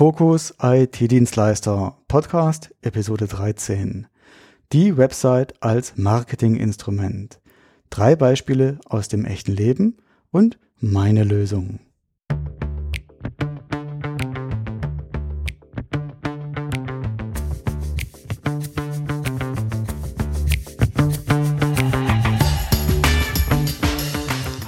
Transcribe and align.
Fokus 0.00 0.54
IT-Dienstleister 0.62 1.94
Podcast 2.08 2.74
Episode 2.80 3.26
13. 3.26 4.06
Die 4.72 4.96
Website 4.96 5.62
als 5.62 5.98
Marketinginstrument. 5.98 7.38
Drei 7.90 8.16
Beispiele 8.16 8.78
aus 8.86 9.08
dem 9.08 9.26
echten 9.26 9.52
Leben 9.52 9.98
und 10.30 10.58
meine 10.78 11.22
Lösung. 11.22 11.80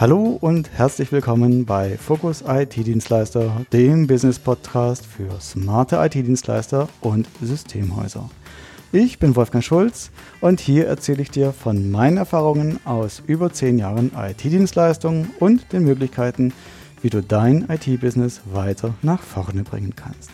Hallo 0.02 0.36
und 0.40 0.68
herzlich 0.72 1.12
willkommen 1.12 1.64
bei 1.64 1.96
Focus 1.96 2.42
IT-Dienstleister, 2.44 3.64
dem 3.72 4.08
Business-Podcast 4.08 5.06
für 5.06 5.40
smarte 5.40 5.94
IT-Dienstleister 5.94 6.88
und 7.00 7.28
Systemhäuser. 7.40 8.28
Ich 8.90 9.20
bin 9.20 9.36
Wolfgang 9.36 9.62
Schulz 9.62 10.10
und 10.40 10.58
hier 10.58 10.88
erzähle 10.88 11.22
ich 11.22 11.30
dir 11.30 11.52
von 11.52 11.88
meinen 11.92 12.16
Erfahrungen 12.16 12.80
aus 12.84 13.22
über 13.28 13.52
zehn 13.52 13.78
Jahren 13.78 14.10
IT-Dienstleistung 14.16 15.28
und 15.38 15.72
den 15.72 15.84
Möglichkeiten, 15.84 16.52
wie 17.00 17.10
du 17.10 17.22
dein 17.22 17.68
IT-Business 17.70 18.40
weiter 18.52 18.94
nach 19.02 19.22
vorne 19.22 19.62
bringen 19.62 19.94
kannst. 19.94 20.32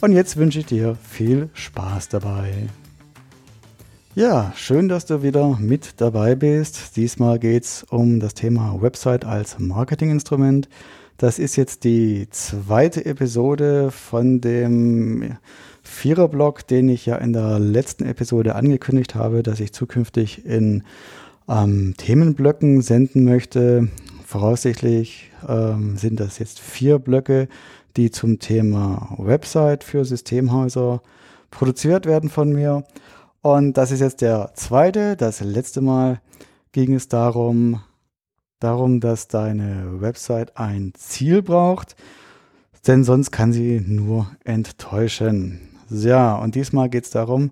Und 0.00 0.12
jetzt 0.12 0.36
wünsche 0.36 0.60
ich 0.60 0.66
dir 0.66 0.96
viel 1.02 1.50
Spaß 1.54 2.10
dabei. 2.10 2.68
Ja, 4.16 4.52
schön, 4.56 4.88
dass 4.88 5.06
du 5.06 5.22
wieder 5.22 5.56
mit 5.60 6.00
dabei 6.00 6.34
bist. 6.34 6.96
Diesmal 6.96 7.38
geht 7.38 7.62
es 7.62 7.84
um 7.84 8.18
das 8.18 8.34
Thema 8.34 8.82
Website 8.82 9.24
als 9.24 9.60
Marketinginstrument. 9.60 10.68
Das 11.16 11.38
ist 11.38 11.54
jetzt 11.54 11.84
die 11.84 12.26
zweite 12.30 13.06
Episode 13.06 13.92
von 13.92 14.40
dem 14.40 15.36
Viererblock, 15.84 16.66
den 16.66 16.88
ich 16.88 17.06
ja 17.06 17.18
in 17.18 17.32
der 17.32 17.60
letzten 17.60 18.04
Episode 18.04 18.56
angekündigt 18.56 19.14
habe, 19.14 19.44
dass 19.44 19.60
ich 19.60 19.72
zukünftig 19.72 20.44
in 20.44 20.82
ähm, 21.48 21.94
Themenblöcken 21.96 22.82
senden 22.82 23.22
möchte. 23.22 23.90
Voraussichtlich 24.26 25.30
ähm, 25.48 25.96
sind 25.96 26.18
das 26.18 26.40
jetzt 26.40 26.58
vier 26.58 26.98
Blöcke, 26.98 27.46
die 27.96 28.10
zum 28.10 28.40
Thema 28.40 29.14
Website 29.18 29.84
für 29.84 30.04
Systemhäuser 30.04 31.00
produziert 31.52 32.06
werden 32.06 32.28
von 32.28 32.52
mir. 32.52 32.82
Und 33.42 33.74
das 33.74 33.90
ist 33.90 34.00
jetzt 34.00 34.20
der 34.20 34.52
zweite. 34.54 35.16
Das 35.16 35.40
letzte 35.40 35.80
Mal 35.80 36.20
ging 36.72 36.94
es 36.94 37.08
darum, 37.08 37.80
darum, 38.60 39.00
dass 39.00 39.28
deine 39.28 40.00
Website 40.00 40.56
ein 40.56 40.92
Ziel 40.94 41.42
braucht, 41.42 41.96
denn 42.86 43.04
sonst 43.04 43.30
kann 43.30 43.52
sie 43.52 43.80
nur 43.80 44.30
enttäuschen. 44.44 45.60
Ja, 45.88 46.36
und 46.36 46.54
diesmal 46.54 46.88
geht 46.88 47.04
es 47.04 47.10
darum, 47.10 47.50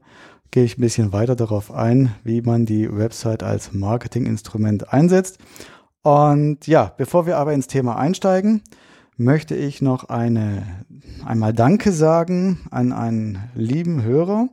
gehe 0.50 0.64
ich 0.64 0.78
ein 0.78 0.82
bisschen 0.82 1.12
weiter 1.12 1.36
darauf 1.36 1.72
ein, 1.72 2.14
wie 2.22 2.42
man 2.42 2.66
die 2.66 2.94
Website 2.94 3.42
als 3.42 3.72
Marketinginstrument 3.72 4.92
einsetzt. 4.92 5.38
Und 6.02 6.66
ja, 6.66 6.92
bevor 6.96 7.26
wir 7.26 7.38
aber 7.38 7.52
ins 7.54 7.66
Thema 7.66 7.96
einsteigen, 7.96 8.62
möchte 9.16 9.56
ich 9.56 9.82
noch 9.82 10.04
eine, 10.04 10.84
einmal 11.26 11.52
Danke 11.52 11.92
sagen 11.92 12.60
an 12.70 12.92
einen 12.92 13.38
lieben 13.54 14.02
Hörer 14.02 14.48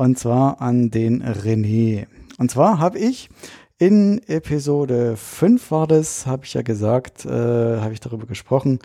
und 0.00 0.18
zwar 0.18 0.62
an 0.62 0.90
den 0.90 1.22
René. 1.22 2.06
Und 2.38 2.50
zwar 2.50 2.78
habe 2.78 2.98
ich 2.98 3.28
in 3.76 4.22
Episode 4.28 5.14
5 5.14 5.70
war 5.70 5.86
das, 5.86 6.24
habe 6.24 6.46
ich 6.46 6.54
ja 6.54 6.62
gesagt, 6.62 7.26
äh, 7.26 7.28
habe 7.28 7.92
ich 7.92 8.00
darüber 8.00 8.24
gesprochen, 8.26 8.78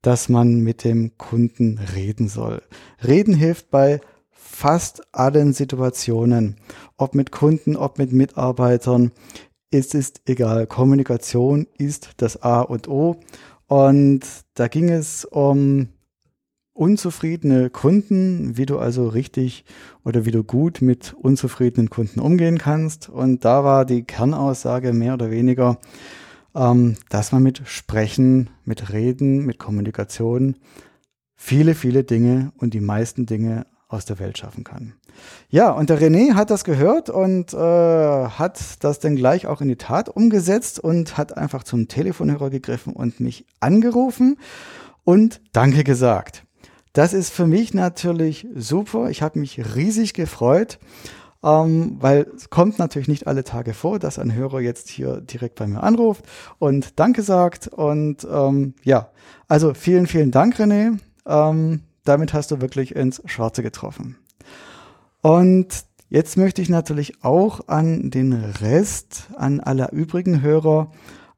dass 0.00 0.30
man 0.30 0.60
mit 0.60 0.82
dem 0.84 1.18
Kunden 1.18 1.78
reden 1.94 2.26
soll. 2.26 2.62
Reden 3.06 3.34
hilft 3.34 3.70
bei 3.70 4.00
fast 4.30 5.02
allen 5.14 5.52
Situationen, 5.52 6.56
ob 6.96 7.14
mit 7.14 7.32
Kunden, 7.32 7.76
ob 7.76 7.98
mit 7.98 8.12
Mitarbeitern. 8.12 9.12
Es 9.70 9.92
ist 9.92 10.22
egal. 10.24 10.66
Kommunikation 10.66 11.66
ist 11.76 12.12
das 12.16 12.42
A 12.42 12.62
und 12.62 12.88
O. 12.88 13.20
Und 13.66 14.22
da 14.54 14.68
ging 14.68 14.88
es 14.88 15.26
um 15.26 15.88
unzufriedene 16.74 17.70
Kunden, 17.70 18.56
wie 18.56 18.66
du 18.66 18.78
also 18.78 19.08
richtig 19.08 19.64
oder 20.04 20.24
wie 20.24 20.30
du 20.30 20.42
gut 20.42 20.80
mit 20.80 21.12
unzufriedenen 21.14 21.90
Kunden 21.90 22.20
umgehen 22.20 22.58
kannst. 22.58 23.08
Und 23.08 23.44
da 23.44 23.64
war 23.64 23.84
die 23.84 24.04
Kernaussage 24.04 24.92
mehr 24.92 25.14
oder 25.14 25.30
weniger, 25.30 25.78
ähm, 26.54 26.96
dass 27.10 27.32
man 27.32 27.42
mit 27.42 27.62
Sprechen, 27.64 28.50
mit 28.64 28.92
Reden, 28.92 29.44
mit 29.44 29.58
Kommunikation 29.58 30.56
viele, 31.36 31.74
viele 31.74 32.04
Dinge 32.04 32.52
und 32.56 32.74
die 32.74 32.80
meisten 32.80 33.26
Dinge 33.26 33.66
aus 33.88 34.04
der 34.06 34.18
Welt 34.18 34.38
schaffen 34.38 34.64
kann. 34.64 34.94
Ja, 35.50 35.70
und 35.72 35.90
der 35.90 36.00
René 36.00 36.34
hat 36.34 36.50
das 36.50 36.64
gehört 36.64 37.10
und 37.10 37.52
äh, 37.52 37.56
hat 37.56 38.82
das 38.82 38.98
dann 39.00 39.16
gleich 39.16 39.46
auch 39.46 39.60
in 39.60 39.68
die 39.68 39.76
Tat 39.76 40.08
umgesetzt 40.08 40.78
und 40.78 41.18
hat 41.18 41.36
einfach 41.36 41.64
zum 41.64 41.88
Telefonhörer 41.88 42.48
gegriffen 42.48 42.94
und 42.94 43.20
mich 43.20 43.44
angerufen 43.60 44.38
und 45.04 45.42
Danke 45.52 45.84
gesagt. 45.84 46.46
Das 46.92 47.14
ist 47.14 47.30
für 47.30 47.46
mich 47.46 47.72
natürlich 47.72 48.46
super. 48.54 49.08
Ich 49.08 49.22
habe 49.22 49.38
mich 49.38 49.74
riesig 49.74 50.12
gefreut, 50.12 50.78
ähm, 51.42 51.96
weil 52.00 52.26
es 52.36 52.50
kommt 52.50 52.78
natürlich 52.78 53.08
nicht 53.08 53.26
alle 53.26 53.44
Tage 53.44 53.72
vor, 53.72 53.98
dass 53.98 54.18
ein 54.18 54.34
Hörer 54.34 54.60
jetzt 54.60 54.88
hier 54.88 55.20
direkt 55.22 55.54
bei 55.54 55.66
mir 55.66 55.82
anruft 55.82 56.26
und 56.58 57.00
Danke 57.00 57.22
sagt. 57.22 57.68
Und 57.68 58.26
ähm, 58.30 58.74
ja, 58.84 59.10
also 59.48 59.72
vielen, 59.72 60.06
vielen 60.06 60.30
Dank, 60.30 60.56
René. 60.60 60.98
Ähm, 61.26 61.80
damit 62.04 62.34
hast 62.34 62.50
du 62.50 62.60
wirklich 62.60 62.94
ins 62.94 63.22
Schwarze 63.24 63.62
getroffen. 63.62 64.16
Und 65.22 65.84
jetzt 66.10 66.36
möchte 66.36 66.60
ich 66.60 66.68
natürlich 66.68 67.24
auch 67.24 67.68
an 67.68 68.10
den 68.10 68.32
Rest, 68.32 69.28
an 69.36 69.60
alle 69.60 69.90
übrigen 69.92 70.42
Hörer 70.42 70.90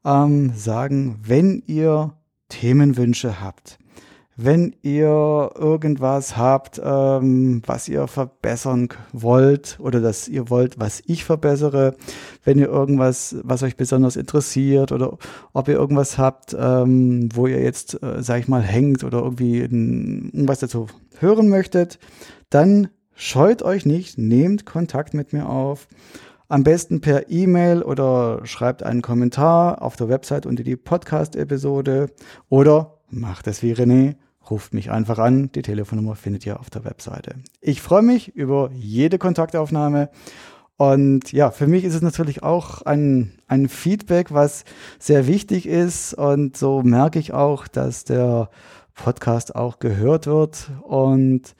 ähm, 0.03 0.53
sagen, 0.55 1.19
wenn 1.23 1.63
ihr 1.65 2.13
Themenwünsche 2.49 3.41
habt, 3.41 3.79
wenn 4.37 4.75
ihr 4.81 5.51
irgendwas 5.55 6.35
habt, 6.35 6.81
ähm, 6.83 7.61
was 7.65 7.87
ihr 7.87 8.07
verbessern 8.07 8.89
wollt 9.13 9.77
oder 9.79 10.01
dass 10.01 10.27
ihr 10.27 10.49
wollt, 10.49 10.77
was 10.77 11.01
ich 11.05 11.23
verbessere, 11.23 11.95
wenn 12.43 12.59
ihr 12.59 12.67
irgendwas, 12.67 13.37
was 13.43 13.63
euch 13.63 13.77
besonders 13.77 14.17
interessiert 14.17 14.91
oder 14.91 15.17
ob 15.53 15.67
ihr 15.69 15.75
irgendwas 15.75 16.17
habt, 16.17 16.55
ähm, 16.59 17.29
wo 17.33 17.47
ihr 17.47 17.61
jetzt, 17.61 18.01
äh, 18.03 18.21
sag 18.21 18.39
ich 18.39 18.49
mal, 18.49 18.61
hängt 18.61 19.05
oder 19.05 19.19
irgendwie 19.19 19.59
irgendwas 19.59 20.59
dazu 20.59 20.87
hören 21.19 21.47
möchtet, 21.47 21.97
dann 22.49 22.89
scheut 23.13 23.63
euch 23.63 23.85
nicht, 23.85 24.17
nehmt 24.17 24.65
Kontakt 24.65 25.13
mit 25.13 25.31
mir 25.31 25.47
auf. 25.47 25.87
Am 26.49 26.63
besten 26.63 26.99
per 26.99 27.31
E-Mail 27.31 27.81
oder 27.81 28.41
schreibt 28.43 28.83
einen 28.83 29.01
Kommentar 29.01 29.81
auf 29.81 29.95
der 29.95 30.09
Website 30.09 30.45
unter 30.45 30.63
die 30.63 30.75
Podcast-Episode 30.75 32.07
oder 32.49 32.99
macht 33.09 33.47
es 33.47 33.63
wie 33.63 33.73
René 33.73 34.15
ruft 34.49 34.73
mich 34.73 34.91
einfach 34.91 35.19
an. 35.19 35.51
Die 35.51 35.61
Telefonnummer 35.61 36.15
findet 36.15 36.45
ihr 36.45 36.59
auf 36.59 36.69
der 36.69 36.85
Webseite. 36.85 37.35
Ich 37.61 37.81
freue 37.81 38.01
mich 38.01 38.35
über 38.35 38.69
jede 38.73 39.17
Kontaktaufnahme. 39.17 40.09
Und 40.77 41.31
ja, 41.31 41.51
für 41.51 41.67
mich 41.67 41.85
ist 41.85 41.93
es 41.93 42.01
natürlich 42.01 42.43
auch 42.43 42.81
ein, 42.81 43.33
ein 43.47 43.69
Feedback, 43.69 44.33
was 44.33 44.65
sehr 44.99 45.27
wichtig 45.27 45.67
ist. 45.67 46.13
Und 46.13 46.57
so 46.57 46.81
merke 46.83 47.19
ich 47.19 47.33
auch, 47.33 47.67
dass 47.67 48.03
der 48.03 48.49
Podcast 48.93 49.55
auch 49.55 49.79
gehört 49.79 50.27
wird. 50.27 50.69
Und 50.83 51.55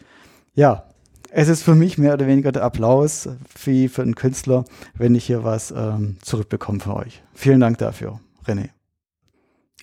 ja, 0.54 0.86
es 1.32 1.48
ist 1.48 1.64
für 1.64 1.76
mich 1.76 1.98
mehr 1.98 2.14
oder 2.14 2.28
weniger 2.28 2.52
der 2.52 2.64
Applaus 2.64 3.30
wie 3.64 3.88
für 3.88 4.02
einen 4.02 4.16
Künstler, 4.16 4.66
wenn 4.94 5.16
ich 5.16 5.26
hier 5.26 5.44
was 5.44 5.72
ähm, 5.72 6.18
zurückbekomme 6.22 6.80
für 6.80 6.96
euch. 6.96 7.24
Vielen 7.34 7.60
Dank 7.60 7.78
dafür, 7.78 8.20
René. 8.46 8.70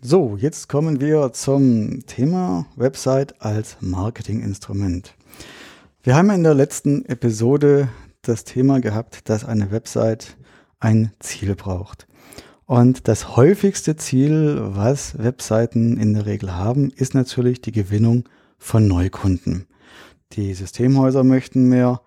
So, 0.05 0.37
jetzt 0.37 0.69
kommen 0.69 1.01
wir 1.01 1.33
zum 1.33 2.05
Thema 2.07 2.67
Website 2.75 3.41
als 3.41 3.77
Marketinginstrument. 3.79 5.15
Wir 6.03 6.17
haben 6.17 6.31
in 6.31 6.43
der 6.43 6.55
letzten 6.55 7.05
Episode 7.05 7.89
das 8.23 8.43
Thema 8.43 8.81
gehabt, 8.81 9.29
dass 9.29 9.45
eine 9.45 9.71
Website 9.71 10.37
ein 10.81 11.13
Ziel 11.21 11.55
braucht. 11.55 12.09
Und 12.67 13.07
das 13.07 13.37
häufigste 13.37 13.95
Ziel, 13.95 14.59
was 14.61 15.23
Webseiten 15.23 15.97
in 15.99 16.15
der 16.15 16.27
Regel 16.27 16.53
haben, 16.53 16.91
ist 16.91 17.15
natürlich 17.15 17.61
die 17.61 17.71
Gewinnung 17.71 18.29
von 18.59 18.89
Neukunden. 18.89 19.69
Die 20.33 20.53
Systemhäuser 20.55 21.23
möchten 21.23 21.69
mehr 21.69 22.01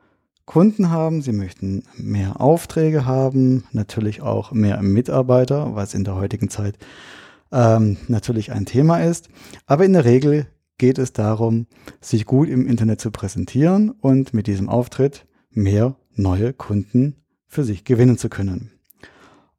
Kunden 0.44 0.90
haben, 0.90 1.22
sie 1.22 1.32
möchten 1.32 1.86
mehr 1.96 2.42
Aufträge 2.42 3.06
haben, 3.06 3.64
natürlich 3.72 4.22
auch 4.22 4.52
mehr 4.52 4.82
Mitarbeiter, 4.82 5.76
was 5.76 5.94
in 5.94 6.04
der 6.04 6.16
heutigen 6.16 6.50
Zeit 6.50 6.78
ähm, 7.52 7.98
natürlich 8.08 8.52
ein 8.52 8.66
Thema 8.66 9.04
ist. 9.04 9.30
Aber 9.66 9.86
in 9.86 9.94
der 9.94 10.06
Regel 10.06 10.48
geht 10.78 10.98
es 10.98 11.14
darum, 11.14 11.68
sich 12.02 12.26
gut 12.26 12.50
im 12.50 12.68
Internet 12.68 13.00
zu 13.02 13.12
präsentieren 13.12 13.92
und 13.92 14.34
mit 14.34 14.48
diesem 14.48 14.70
Auftritt 14.70 15.26
mehr 15.52 15.96
neue 16.16 16.54
Kunden 16.54 17.16
für 17.48 17.64
sich 17.64 17.86
gewinnen 17.86 18.18
zu 18.18 18.30
können. 18.30 18.72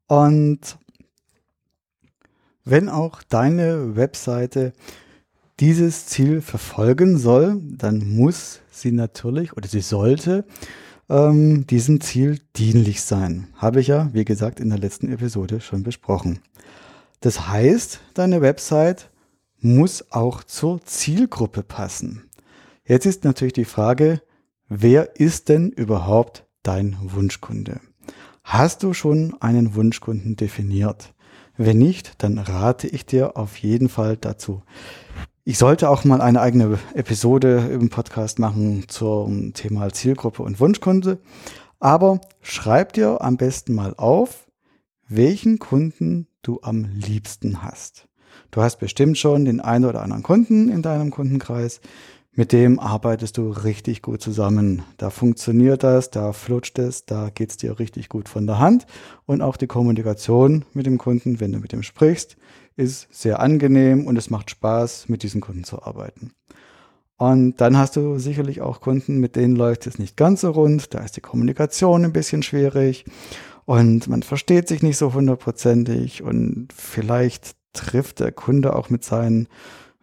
Und 0.07 0.77
wenn 2.63 2.89
auch 2.89 3.23
deine 3.23 3.95
Webseite 3.95 4.73
dieses 5.59 6.05
Ziel 6.05 6.41
verfolgen 6.41 7.17
soll, 7.17 7.59
dann 7.63 8.15
muss 8.15 8.59
sie 8.69 8.91
natürlich 8.91 9.55
oder 9.57 9.67
sie 9.67 9.81
sollte 9.81 10.45
ähm, 11.09 11.65
diesem 11.65 12.01
Ziel 12.01 12.39
dienlich 12.55 13.01
sein. 13.01 13.47
Habe 13.55 13.79
ich 13.79 13.87
ja, 13.87 14.13
wie 14.13 14.25
gesagt, 14.25 14.59
in 14.59 14.69
der 14.69 14.77
letzten 14.77 15.11
Episode 15.11 15.61
schon 15.61 15.83
besprochen. 15.83 16.39
Das 17.19 17.47
heißt, 17.47 17.99
deine 18.13 18.41
Website 18.41 19.09
muss 19.59 20.11
auch 20.11 20.43
zur 20.43 20.83
Zielgruppe 20.83 21.63
passen. 21.63 22.29
Jetzt 22.85 23.05
ist 23.05 23.23
natürlich 23.23 23.53
die 23.53 23.65
Frage, 23.65 24.21
wer 24.69 25.19
ist 25.19 25.49
denn 25.49 25.71
überhaupt 25.71 26.45
dein 26.63 26.97
Wunschkunde? 27.01 27.79
Hast 28.43 28.83
du 28.83 28.93
schon 28.93 29.35
einen 29.41 29.75
Wunschkunden 29.75 30.35
definiert? 30.35 31.13
Wenn 31.57 31.79
nicht, 31.79 32.23
dann 32.23 32.37
rate 32.37 32.87
ich 32.87 33.05
dir 33.05 33.35
auf 33.35 33.57
jeden 33.57 33.89
Fall 33.89 34.15
dazu. 34.15 34.61
Ich 35.43 35.57
sollte 35.57 35.89
auch 35.89 36.03
mal 36.03 36.21
eine 36.21 36.39
eigene 36.39 36.77
Episode 36.93 37.69
im 37.71 37.89
Podcast 37.89 38.37
machen 38.37 38.85
zum 38.87 39.53
Thema 39.53 39.91
Zielgruppe 39.91 40.43
und 40.43 40.59
Wunschkunde. 40.59 41.19
Aber 41.79 42.21
schreib 42.41 42.93
dir 42.93 43.21
am 43.21 43.37
besten 43.37 43.73
mal 43.73 43.95
auf, 43.97 44.47
welchen 45.07 45.57
Kunden 45.57 46.26
du 46.41 46.59
am 46.61 46.85
liebsten 46.93 47.63
hast. 47.63 48.07
Du 48.51 48.61
hast 48.61 48.77
bestimmt 48.77 49.17
schon 49.17 49.45
den 49.45 49.59
einen 49.59 49.85
oder 49.85 50.01
anderen 50.01 50.23
Kunden 50.23 50.69
in 50.69 50.81
deinem 50.81 51.11
Kundenkreis, 51.11 51.81
mit 52.39 52.51
dem 52.51 52.79
arbeitest 52.79 53.39
du 53.39 53.49
richtig 53.49 54.03
gut 54.03 54.21
zusammen. 54.21 54.83
Da 54.97 55.09
funktioniert 55.09 55.81
das, 55.81 56.11
da 56.11 56.33
flutscht 56.33 56.77
es, 56.77 57.03
da 57.07 57.31
geht's 57.33 57.57
dir 57.57 57.79
richtig 57.79 58.09
gut 58.09 58.29
von 58.29 58.45
der 58.45 58.59
Hand. 58.59 58.85
Und 59.25 59.41
auch 59.41 59.57
die 59.57 59.65
Kommunikation 59.65 60.63
mit 60.73 60.85
dem 60.85 60.99
Kunden, 60.99 61.39
wenn 61.39 61.51
du 61.51 61.57
mit 61.57 61.73
ihm 61.73 61.81
sprichst, 61.81 62.37
ist 62.75 63.07
sehr 63.11 63.39
angenehm 63.39 64.05
und 64.05 64.17
es 64.17 64.29
macht 64.29 64.51
Spaß, 64.51 65.09
mit 65.09 65.23
diesen 65.23 65.41
Kunden 65.41 65.63
zu 65.63 65.81
arbeiten. 65.81 66.31
Und 67.17 67.59
dann 67.59 67.75
hast 67.75 67.95
du 67.95 68.19
sicherlich 68.19 68.61
auch 68.61 68.81
Kunden, 68.81 69.19
mit 69.19 69.35
denen 69.35 69.55
läuft 69.55 69.87
es 69.87 69.97
nicht 69.97 70.15
ganz 70.15 70.41
so 70.41 70.51
rund, 70.51 70.93
da 70.93 70.99
ist 70.99 71.17
die 71.17 71.21
Kommunikation 71.21 72.05
ein 72.05 72.13
bisschen 72.13 72.43
schwierig 72.43 73.05
und 73.67 74.07
man 74.07 74.23
versteht 74.23 74.69
sich 74.69 74.81
nicht 74.81 74.95
so 74.95 75.13
hundertprozentig 75.13 76.23
und 76.23 76.69
vielleicht 76.73 77.57
trifft 77.73 78.21
der 78.21 78.31
Kunde 78.31 78.73
auch 78.73 78.89
mit 78.89 79.03
seinen 79.03 79.49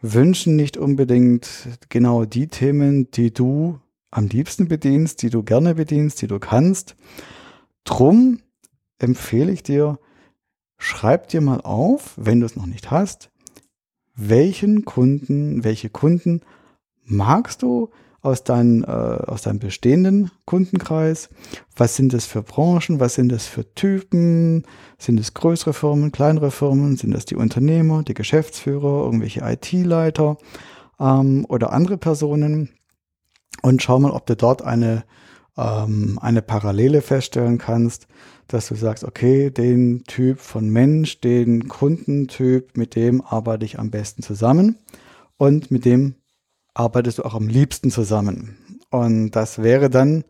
Wünschen 0.02 0.54
nicht 0.54 0.76
unbedingt 0.76 1.48
genau 1.88 2.26
die 2.26 2.48
Themen, 2.48 3.10
die 3.12 3.32
du 3.32 3.80
am 4.10 4.26
liebsten 4.26 4.68
bedienst, 4.68 5.22
die 5.22 5.30
du 5.30 5.42
gerne 5.42 5.76
bedienst, 5.76 6.20
die 6.20 6.26
du 6.26 6.38
kannst. 6.38 6.94
Drum 7.84 8.40
empfehle 8.98 9.50
ich 9.50 9.62
dir, 9.62 9.98
schreib 10.76 11.28
dir 11.28 11.40
mal 11.40 11.62
auf, 11.62 12.12
wenn 12.18 12.40
du 12.40 12.46
es 12.46 12.56
noch 12.56 12.66
nicht 12.66 12.90
hast, 12.90 13.30
welchen 14.14 14.84
Kunden, 14.84 15.64
welche 15.64 15.88
Kunden 15.88 16.42
magst 17.02 17.62
du 17.62 17.88
aus, 18.24 18.44
dein, 18.44 18.84
äh, 18.84 18.86
aus 18.86 19.42
deinem 19.42 19.58
bestehenden 19.58 20.30
Kundenkreis? 20.44 21.28
Was 21.76 21.96
sind 21.96 22.12
das 22.12 22.26
für 22.26 22.42
Branchen? 22.42 23.00
Was 23.00 23.14
sind 23.14 23.30
das 23.30 23.46
für 23.46 23.74
Typen? 23.74 24.64
Sind 24.98 25.20
es 25.20 25.34
größere 25.34 25.72
Firmen, 25.72 26.12
kleinere 26.12 26.50
Firmen? 26.50 26.96
Sind 26.96 27.12
das 27.12 27.24
die 27.24 27.36
Unternehmer, 27.36 28.02
die 28.02 28.14
Geschäftsführer, 28.14 29.04
irgendwelche 29.04 29.40
IT-Leiter 29.40 30.38
ähm, 30.98 31.46
oder 31.48 31.72
andere 31.72 31.98
Personen? 31.98 32.70
Und 33.62 33.82
schau 33.82 33.98
mal, 33.98 34.10
ob 34.10 34.26
du 34.26 34.36
dort 34.36 34.62
eine, 34.62 35.04
ähm, 35.56 36.18
eine 36.20 36.42
Parallele 36.42 37.02
feststellen 37.02 37.58
kannst 37.58 38.08
dass 38.48 38.68
du 38.68 38.74
sagst, 38.74 39.04
okay, 39.04 39.50
den 39.50 40.04
Typ 40.04 40.38
von 40.38 40.68
Mensch, 40.68 41.20
den 41.20 41.68
Kundentyp, 41.68 42.76
mit 42.76 42.94
dem 42.94 43.22
arbeite 43.22 43.64
ich 43.64 43.78
am 43.78 43.90
besten 43.90 44.22
zusammen 44.22 44.78
und 45.36 45.70
mit 45.70 45.84
dem 45.84 46.16
arbeitest 46.74 47.18
du 47.18 47.24
auch 47.24 47.34
am 47.34 47.48
liebsten 47.48 47.90
zusammen. 47.90 48.58
Und 48.90 49.30
das 49.30 49.62
wäre 49.62 49.90
dann 49.90 50.24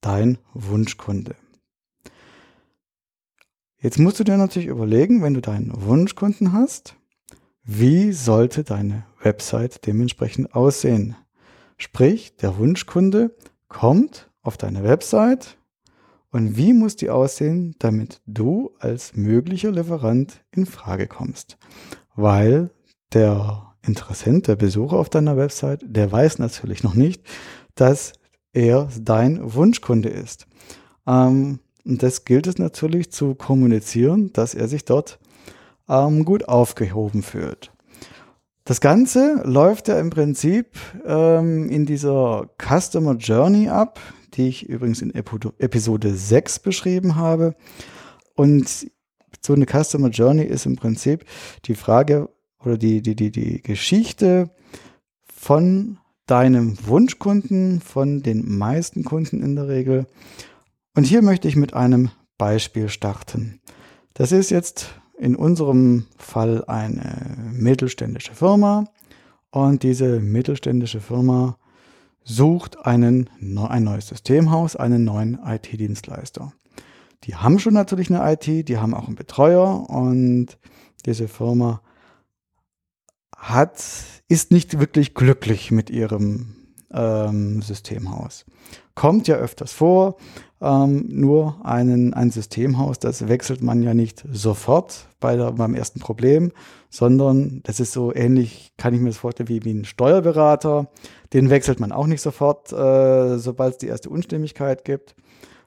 dein 0.00 0.38
Wunschkunde. 0.54 1.36
Jetzt 3.78 3.98
musst 3.98 4.20
du 4.20 4.24
dir 4.24 4.36
natürlich 4.36 4.68
überlegen, 4.68 5.22
wenn 5.22 5.34
du 5.34 5.40
deinen 5.40 5.72
Wunschkunden 5.74 6.52
hast, 6.52 6.96
wie 7.64 8.12
sollte 8.12 8.64
deine 8.64 9.04
Website 9.22 9.86
dementsprechend 9.86 10.54
aussehen? 10.54 11.16
Sprich, 11.78 12.36
der 12.36 12.58
Wunschkunde 12.58 13.36
kommt 13.68 14.30
auf 14.42 14.56
deine 14.56 14.84
Website 14.84 15.56
und 16.30 16.56
wie 16.56 16.72
muss 16.72 16.96
die 16.96 17.10
aussehen, 17.10 17.74
damit 17.78 18.20
du 18.26 18.72
als 18.78 19.14
möglicher 19.16 19.70
Lieferant 19.70 20.44
in 20.50 20.66
Frage 20.66 21.06
kommst? 21.06 21.58
Weil 22.14 22.70
der 23.12 23.71
Interessent, 23.84 24.46
der 24.46 24.56
Besucher 24.56 24.96
auf 24.96 25.10
deiner 25.10 25.36
Website, 25.36 25.80
der 25.84 26.10
weiß 26.10 26.38
natürlich 26.38 26.82
noch 26.82 26.94
nicht, 26.94 27.22
dass 27.74 28.12
er 28.52 28.88
dein 29.00 29.54
Wunschkunde 29.54 30.08
ist. 30.08 30.46
Ähm, 31.06 31.58
und 31.84 32.02
das 32.02 32.24
gilt 32.24 32.46
es 32.46 32.58
natürlich 32.58 33.10
zu 33.10 33.34
kommunizieren, 33.34 34.32
dass 34.32 34.54
er 34.54 34.68
sich 34.68 34.84
dort 34.84 35.18
ähm, 35.88 36.24
gut 36.24 36.48
aufgehoben 36.48 37.22
fühlt. 37.22 37.72
Das 38.64 38.80
Ganze 38.80 39.42
läuft 39.44 39.88
ja 39.88 39.98
im 39.98 40.10
Prinzip 40.10 40.76
ähm, 41.04 41.68
in 41.68 41.84
dieser 41.84 42.48
Customer 42.58 43.14
Journey 43.14 43.68
ab, 43.68 43.98
die 44.34 44.48
ich 44.48 44.68
übrigens 44.68 45.02
in 45.02 45.12
Episode 45.12 46.14
6 46.14 46.60
beschrieben 46.60 47.16
habe. 47.16 47.56
Und 48.36 48.86
so 49.44 49.52
eine 49.54 49.66
Customer 49.66 50.08
Journey 50.10 50.44
ist 50.44 50.66
im 50.66 50.76
Prinzip 50.76 51.24
die 51.64 51.74
Frage 51.74 52.28
oder 52.64 52.78
die, 52.78 53.02
die, 53.02 53.16
die, 53.16 53.30
die 53.30 53.62
Geschichte 53.62 54.50
von 55.24 55.98
deinem 56.26 56.76
Wunschkunden, 56.86 57.80
von 57.80 58.22
den 58.22 58.56
meisten 58.56 59.04
Kunden 59.04 59.42
in 59.42 59.56
der 59.56 59.68
Regel. 59.68 60.06
Und 60.94 61.04
hier 61.04 61.22
möchte 61.22 61.48
ich 61.48 61.56
mit 61.56 61.74
einem 61.74 62.10
Beispiel 62.38 62.88
starten. 62.88 63.60
Das 64.14 64.32
ist 64.32 64.50
jetzt 64.50 64.94
in 65.18 65.36
unserem 65.36 66.06
Fall 66.16 66.64
eine 66.66 67.36
mittelständische 67.52 68.34
Firma 68.34 68.86
und 69.50 69.82
diese 69.82 70.20
mittelständische 70.20 71.00
Firma 71.00 71.56
sucht 72.24 72.86
einen, 72.86 73.28
ein 73.40 73.84
neues 73.84 74.08
Systemhaus, 74.08 74.76
einen 74.76 75.04
neuen 75.04 75.38
IT-Dienstleister. 75.44 76.52
Die 77.24 77.36
haben 77.36 77.58
schon 77.58 77.74
natürlich 77.74 78.12
eine 78.12 78.32
IT, 78.32 78.68
die 78.68 78.78
haben 78.78 78.94
auch 78.94 79.06
einen 79.06 79.16
Betreuer 79.16 79.88
und 79.88 80.58
diese 81.06 81.28
Firma 81.28 81.82
hat, 83.42 83.82
ist 84.28 84.52
nicht 84.52 84.78
wirklich 84.78 85.14
glücklich 85.14 85.72
mit 85.72 85.90
ihrem 85.90 86.54
ähm, 86.92 87.60
Systemhaus. 87.60 88.46
Kommt 88.94 89.26
ja 89.26 89.34
öfters 89.36 89.72
vor, 89.72 90.16
ähm, 90.60 91.06
nur 91.08 91.56
einen, 91.64 92.14
ein 92.14 92.30
Systemhaus, 92.30 93.00
das 93.00 93.26
wechselt 93.26 93.60
man 93.60 93.82
ja 93.82 93.94
nicht 93.94 94.24
sofort 94.30 95.08
bei 95.18 95.34
der, 95.34 95.52
beim 95.52 95.74
ersten 95.74 95.98
Problem, 95.98 96.52
sondern 96.88 97.62
das 97.64 97.80
ist 97.80 97.92
so 97.92 98.14
ähnlich, 98.14 98.74
kann 98.76 98.94
ich 98.94 99.00
mir 99.00 99.08
das 99.08 99.18
vorstellen, 99.18 99.48
wie, 99.48 99.64
wie 99.64 99.74
ein 99.74 99.84
Steuerberater. 99.84 100.88
Den 101.32 101.50
wechselt 101.50 101.80
man 101.80 101.90
auch 101.90 102.06
nicht 102.06 102.20
sofort, 102.20 102.72
äh, 102.72 103.38
sobald 103.38 103.72
es 103.72 103.78
die 103.78 103.88
erste 103.88 104.08
Unstimmigkeit 104.08 104.84
gibt, 104.84 105.16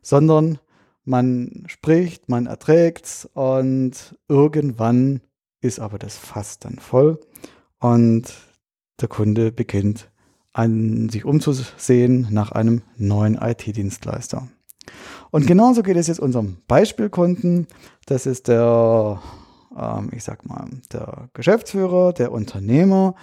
sondern 0.01 0.59
man 1.03 1.65
spricht, 1.67 2.29
man 2.29 2.45
erträgt 2.45 3.29
und 3.33 4.15
irgendwann 4.29 5.19
ist 5.59 5.79
aber 5.79 5.99
das 5.99 6.17
Fass 6.17 6.59
dann 6.59 6.79
voll 6.79 7.19
und 7.85 8.33
der 8.99 9.07
Kunde 9.07 9.51
beginnt 9.51 10.09
an 10.53 11.07
sich 11.09 11.23
umzusehen 11.23 12.27
nach 12.31 12.51
einem 12.51 12.81
neuen 12.97 13.35
IT-Dienstleister. 13.35 14.47
Und 15.29 15.45
genauso 15.45 15.83
geht 15.83 15.95
es 15.95 16.07
jetzt 16.07 16.19
unserem 16.19 16.57
Beispielkunden. 16.67 17.67
Das 18.07 18.25
ist 18.25 18.47
der, 18.47 19.21
ähm, 19.77 20.09
ich 20.13 20.23
sag 20.23 20.47
mal, 20.47 20.67
der 20.91 21.29
Geschäftsführer, 21.33 22.11
der 22.11 22.31
Unternehmer. 22.31 23.13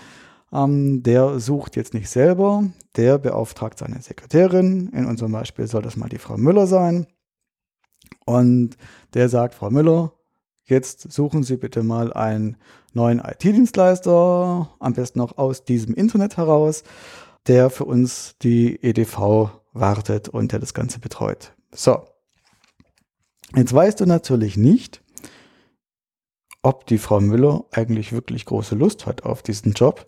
Ähm, 0.52 1.02
der 1.02 1.40
sucht 1.40 1.74
jetzt 1.74 1.92
nicht 1.92 2.08
selber, 2.08 2.62
der 2.94 3.18
beauftragt 3.18 3.80
seine 3.80 4.00
Sekretärin. 4.00 4.90
In 4.90 5.06
unserem 5.06 5.32
Beispiel 5.32 5.66
soll 5.66 5.82
das 5.82 5.96
mal 5.96 6.08
die 6.08 6.18
Frau 6.18 6.36
Müller 6.36 6.68
sein. 6.68 7.08
Und 8.26 8.76
der 9.14 9.28
sagt, 9.28 9.54
Frau 9.54 9.70
Müller, 9.70 10.12
jetzt 10.64 11.12
suchen 11.12 11.42
Sie 11.42 11.56
bitte 11.56 11.82
mal 11.82 12.12
einen 12.12 12.56
neuen 12.92 13.20
IT-Dienstleister, 13.20 14.70
am 14.78 14.92
besten 14.92 15.18
noch 15.18 15.38
aus 15.38 15.64
diesem 15.64 15.94
Internet 15.94 16.36
heraus, 16.36 16.84
der 17.46 17.70
für 17.70 17.84
uns 17.84 18.36
die 18.42 18.82
EDV 18.82 19.50
wartet 19.72 20.28
und 20.28 20.52
der 20.52 20.58
das 20.58 20.74
Ganze 20.74 20.98
betreut. 20.98 21.52
So. 21.74 22.04
Jetzt 23.54 23.74
weißt 23.74 24.00
du 24.00 24.06
natürlich 24.06 24.56
nicht, 24.56 25.02
ob 26.62 26.86
die 26.86 26.98
Frau 26.98 27.20
Müller 27.20 27.64
eigentlich 27.72 28.12
wirklich 28.12 28.44
große 28.46 28.74
Lust 28.74 29.04
hat 29.06 29.24
auf 29.24 29.42
diesen 29.42 29.72
Job, 29.72 30.06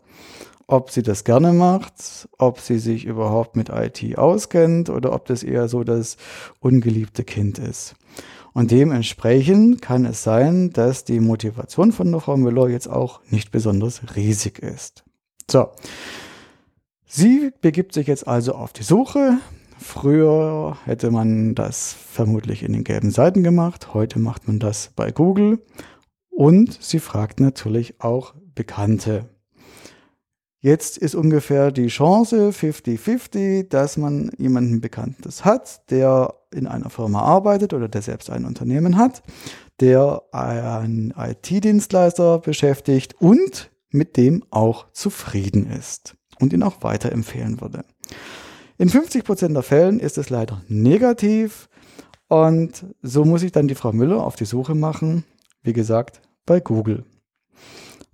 ob 0.67 0.91
sie 0.91 1.03
das 1.03 1.25
gerne 1.25 1.53
macht, 1.53 2.29
ob 2.39 2.61
sie 2.61 2.79
sich 2.79 3.05
überhaupt 3.05 3.57
mit 3.57 3.69
IT 3.69 4.17
auskennt 4.17 4.89
oder 4.89 5.13
ob 5.13 5.27
das 5.27 5.43
eher 5.43 5.69
so 5.69 5.85
das 5.85 6.17
ungeliebte 6.61 7.25
Kind 7.25 7.59
ist. 7.59 7.97
Und 8.55 8.71
dementsprechend 8.71 9.83
kann 9.83 10.05
es 10.05 10.23
sein, 10.23 10.71
dass 10.71 11.05
die 11.05 11.19
Motivation 11.19 11.91
von 11.91 12.13
der 12.13 12.21
Frau 12.21 12.37
Müller 12.37 12.69
jetzt 12.69 12.89
auch 12.89 13.21
nicht 13.29 13.51
besonders 13.51 14.01
riesig 14.15 14.61
ist. 14.61 15.05
So. 15.51 15.71
Sie 17.05 17.53
begibt 17.61 17.93
sich 17.95 18.07
jetzt 18.07 18.27
also 18.27 18.55
auf 18.55 18.73
die 18.73 18.85
Suche. 18.85 19.39
Früher 19.79 20.79
hätte 20.85 21.11
man 21.11 21.57
das 21.57 21.93
vermutlich 21.93 22.63
in 22.63 22.73
den 22.73 22.85
gelben 22.85 23.11
Seiten 23.11 23.43
gemacht. 23.43 23.93
Heute 23.93 24.21
macht 24.21 24.47
man 24.47 24.61
das 24.61 24.93
bei 24.95 25.11
Google. 25.11 25.59
Und 26.31 26.79
sie 26.81 27.01
fragt 27.01 27.41
natürlich 27.41 28.01
auch 28.01 28.35
Bekannte. 28.55 29.29
Jetzt 30.65 30.97
ist 30.97 31.15
ungefähr 31.15 31.71
die 31.73 31.89
Chance 31.89 32.49
50-50, 32.49 33.69
dass 33.69 33.99
man 33.99 34.31
jemanden 34.39 34.81
Bekanntes 34.81 35.45
hat, 35.45 35.91
der 35.91 36.37
in 36.55 36.67
einer 36.67 36.89
Firma 36.89 37.21
arbeitet 37.21 37.75
oder 37.75 37.87
der 37.87 38.01
selbst 38.01 38.31
ein 38.31 38.47
Unternehmen 38.47 38.97
hat, 38.97 39.23
der 39.81 40.23
einen 40.33 41.13
IT-Dienstleister 41.19 42.39
beschäftigt 42.39 43.15
und 43.21 43.73
mit 43.91 44.17
dem 44.17 44.43
auch 44.49 44.91
zufrieden 44.93 45.71
ist 45.71 46.17
und 46.41 46.55
ihn 46.55 46.63
auch 46.63 46.83
weiterempfehlen 46.83 47.61
würde. 47.61 47.85
In 48.79 48.89
50 48.89 49.23
Prozent 49.23 49.55
der 49.55 49.65
Fällen 49.65 50.01
ist 50.01 50.17
es 50.17 50.31
leider 50.31 50.63
negativ 50.69 51.69
und 52.29 52.87
so 53.03 53.27
muss 53.27 53.43
ich 53.43 53.53
dann 53.53 53.69
die 53.69 53.75
Frau 53.75 53.93
Müller 53.93 54.25
auf 54.25 54.37
die 54.37 54.47
Suche 54.47 54.75
machen, 54.75 55.25
wie 55.63 55.75
gesagt, 55.75 56.23
bei 56.47 56.61
Google. 56.61 57.05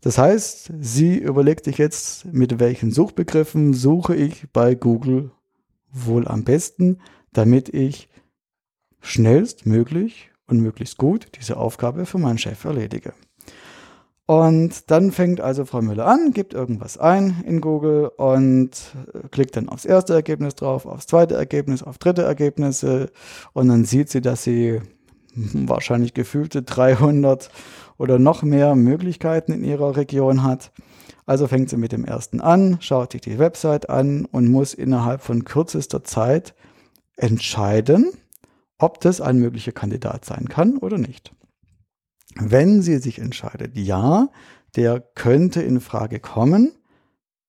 Das 0.01 0.17
heißt, 0.17 0.73
sie 0.81 1.19
überlegt 1.19 1.65
sich 1.67 1.79
jetzt, 1.79 2.25
mit 2.33 2.59
welchen 2.59 2.91
Suchbegriffen 2.91 3.75
suche 3.75 4.15
ich 4.15 4.47
bei 4.53 4.75
Google 4.75 5.31
wohl 5.93 6.27
am 6.27 6.45
besten, 6.45 6.99
damit 7.33 7.69
ich 7.69 8.09
schnellstmöglich 9.01 10.31
und 10.47 10.61
möglichst 10.61 10.97
gut 10.97 11.29
diese 11.39 11.57
Aufgabe 11.57 12.07
für 12.07 12.19
meinen 12.19 12.39
Chef 12.39 12.65
erledige. 12.65 13.13
Und 14.27 14.93
dann 14.93 15.11
fängt 15.11 15.41
also 15.41 15.65
Frau 15.65 15.83
Müller 15.83 16.07
an, 16.07 16.33
gibt 16.33 16.55
irgendwas 16.55 16.99
ein 16.99 17.43
in 17.47 17.61
Google 17.61 18.13
und 18.17 18.71
klickt 19.33 19.57
dann 19.57 19.69
aufs 19.69 19.85
erste 19.85 20.15
Ergebnis 20.15 20.55
drauf, 20.55 20.87
aufs 20.87 21.09
zweite 21.09 21.35
Ergebnis, 21.35 21.83
auf 21.83 21.99
dritte 21.99 22.23
Ergebnisse 22.23 23.11
und 23.55 23.67
dann 23.69 23.85
sieht 23.85 24.09
sie, 24.09 24.21
dass 24.21 24.45
sie 24.45 24.81
wahrscheinlich 25.35 26.15
gefühlte 26.15 26.63
300 26.63 27.51
oder 27.99 28.19
noch 28.19 28.43
mehr 28.43 28.75
Möglichkeiten 28.75 29.53
in 29.53 29.65
ihrer 29.65 29.97
Region 29.97 30.43
hat. 30.43 30.73
Also 31.27 31.47
fängt 31.47 31.71
sie 31.71 31.77
mit 31.77 31.93
dem 31.93 32.05
ersten 32.05 32.41
an, 32.41 32.79
schaut 32.81 33.13
sich 33.13 33.21
die 33.21 33.39
Website 33.39 33.89
an 33.89 34.25
und 34.25 34.49
muss 34.49 34.75
innerhalb 34.75 35.21
von 35.21 35.45
kürzester 35.45 36.03
Zeit 36.03 36.55
entscheiden, 37.17 38.11
ob 38.79 39.01
das 39.01 39.21
ein 39.21 39.39
möglicher 39.39 39.73
Kandidat 39.73 40.25
sein 40.25 40.49
kann 40.49 40.79
oder 40.79 40.99
nicht. 40.99 41.33
Wenn 42.37 42.83
sie 42.83 42.99
sich 42.99 43.19
entscheidet, 43.19 43.77
ja, 43.77 44.29
der 44.77 45.01
könnte 45.01 45.63
in 45.63 45.81
Frage 45.81 46.21
kommen, 46.21 46.73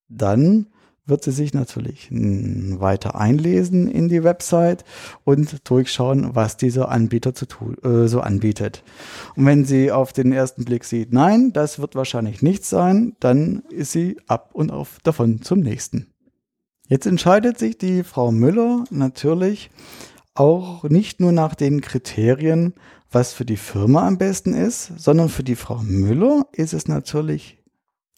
dann 0.09 0.67
wird 1.11 1.23
sie 1.23 1.31
sich 1.31 1.53
natürlich 1.53 2.09
weiter 2.09 3.13
einlesen 3.13 3.87
in 3.87 4.09
die 4.09 4.23
Website 4.23 4.83
und 5.23 5.69
durchschauen, 5.69 6.33
was 6.33 6.57
dieser 6.57 6.89
Anbieter 6.89 7.35
zu 7.35 7.45
tun, 7.45 7.77
äh, 7.83 8.07
so 8.07 8.21
anbietet. 8.21 8.83
Und 9.35 9.45
wenn 9.45 9.65
sie 9.65 9.91
auf 9.91 10.13
den 10.13 10.31
ersten 10.31 10.65
Blick 10.65 10.83
sieht, 10.83 11.13
nein, 11.13 11.53
das 11.53 11.77
wird 11.77 11.93
wahrscheinlich 11.93 12.41
nichts 12.41 12.69
sein, 12.69 13.15
dann 13.19 13.61
ist 13.69 13.91
sie 13.91 14.17
ab 14.25 14.49
und 14.53 14.71
auf 14.71 14.97
davon 15.03 15.43
zum 15.43 15.59
nächsten. 15.59 16.07
Jetzt 16.87 17.05
entscheidet 17.05 17.59
sich 17.59 17.77
die 17.77 18.03
Frau 18.03 18.31
Müller 18.31 18.85
natürlich 18.89 19.69
auch 20.33 20.83
nicht 20.83 21.19
nur 21.19 21.31
nach 21.31 21.55
den 21.55 21.81
Kriterien, 21.81 22.73
was 23.11 23.33
für 23.33 23.45
die 23.45 23.57
Firma 23.57 24.07
am 24.07 24.17
besten 24.17 24.53
ist, 24.53 24.93
sondern 24.97 25.29
für 25.29 25.43
die 25.43 25.55
Frau 25.55 25.77
Müller 25.83 26.47
ist 26.53 26.73
es 26.73 26.87
natürlich 26.87 27.57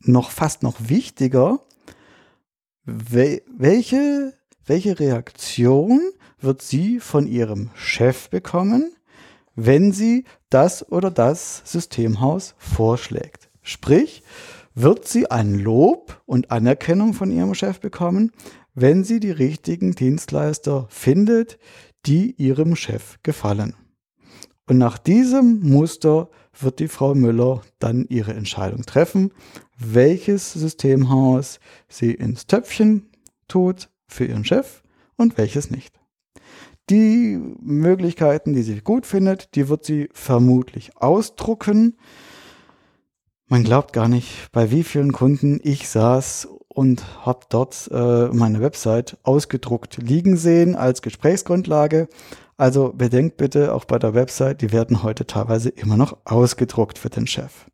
noch 0.01 0.31
fast 0.31 0.63
noch 0.63 0.75
wichtiger, 0.87 1.59
welche, 2.85 4.33
welche 4.65 4.99
Reaktion 4.99 6.01
wird 6.39 6.61
sie 6.61 6.99
von 6.99 7.27
ihrem 7.27 7.69
Chef 7.75 8.29
bekommen, 8.29 8.93
wenn 9.55 9.91
sie 9.91 10.25
das 10.49 10.89
oder 10.91 11.11
das 11.11 11.61
Systemhaus 11.65 12.55
vorschlägt. 12.57 13.49
Sprich, 13.61 14.23
wird 14.75 15.07
sie 15.07 15.29
ein 15.29 15.59
Lob 15.59 16.21
und 16.25 16.51
Anerkennung 16.51 17.13
von 17.13 17.31
ihrem 17.31 17.53
Chef 17.53 17.79
bekommen, 17.79 18.31
wenn 18.73 19.03
sie 19.03 19.19
die 19.19 19.31
richtigen 19.31 19.93
Dienstleister 19.93 20.87
findet, 20.89 21.59
die 22.05 22.31
ihrem 22.31 22.75
Chef 22.75 23.19
gefallen. 23.23 23.75
Und 24.67 24.77
nach 24.77 24.97
diesem 24.97 25.59
Muster 25.61 26.29
wird 26.59 26.79
die 26.79 26.87
Frau 26.87 27.15
Müller 27.15 27.61
dann 27.79 28.05
ihre 28.09 28.33
Entscheidung 28.33 28.83
treffen, 28.83 29.31
welches 29.85 30.53
Systemhaus 30.53 31.59
sie 31.87 32.11
ins 32.11 32.47
Töpfchen 32.47 33.09
tut 33.47 33.89
für 34.07 34.25
ihren 34.25 34.45
Chef 34.45 34.83
und 35.15 35.37
welches 35.37 35.71
nicht. 35.71 35.99
Die 36.89 37.39
Möglichkeiten, 37.61 38.53
die 38.53 38.61
sie 38.61 38.81
gut 38.81 39.05
findet, 39.05 39.55
die 39.55 39.69
wird 39.69 39.85
sie 39.85 40.09
vermutlich 40.13 40.97
ausdrucken. 40.97 41.97
Man 43.47 43.63
glaubt 43.63 43.93
gar 43.93 44.09
nicht, 44.09 44.51
bei 44.51 44.71
wie 44.71 44.83
vielen 44.83 45.13
Kunden 45.13 45.59
ich 45.63 45.87
saß 45.87 46.47
und 46.67 47.25
habe 47.25 47.45
dort 47.49 47.89
äh, 47.93 48.27
meine 48.27 48.59
Website 48.61 49.17
ausgedruckt 49.23 49.97
liegen 49.97 50.35
sehen 50.35 50.75
als 50.75 51.01
Gesprächsgrundlage. 51.01 52.09
Also 52.57 52.93
bedenkt 52.93 53.37
bitte 53.37 53.73
auch 53.73 53.85
bei 53.85 53.99
der 53.99 54.13
Website, 54.13 54.61
die 54.61 54.71
werden 54.71 55.03
heute 55.03 55.25
teilweise 55.25 55.69
immer 55.69 55.97
noch 55.97 56.17
ausgedruckt 56.25 56.97
für 56.97 57.09
den 57.09 57.27
Chef. 57.27 57.65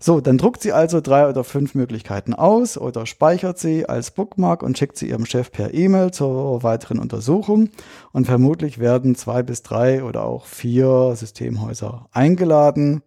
So, 0.00 0.20
dann 0.20 0.38
druckt 0.38 0.62
sie 0.62 0.72
also 0.72 1.00
drei 1.00 1.28
oder 1.28 1.42
fünf 1.42 1.74
Möglichkeiten 1.74 2.32
aus 2.32 2.78
oder 2.78 3.04
speichert 3.04 3.58
sie 3.58 3.88
als 3.88 4.12
Bookmark 4.12 4.62
und 4.62 4.78
schickt 4.78 4.96
sie 4.96 5.08
ihrem 5.08 5.26
Chef 5.26 5.50
per 5.50 5.74
E-Mail 5.74 6.12
zur 6.12 6.62
weiteren 6.62 7.00
Untersuchung. 7.00 7.70
Und 8.12 8.26
vermutlich 8.26 8.78
werden 8.78 9.16
zwei 9.16 9.42
bis 9.42 9.62
drei 9.62 10.04
oder 10.04 10.24
auch 10.24 10.46
vier 10.46 11.14
Systemhäuser 11.16 12.06
eingeladen. 12.12 13.02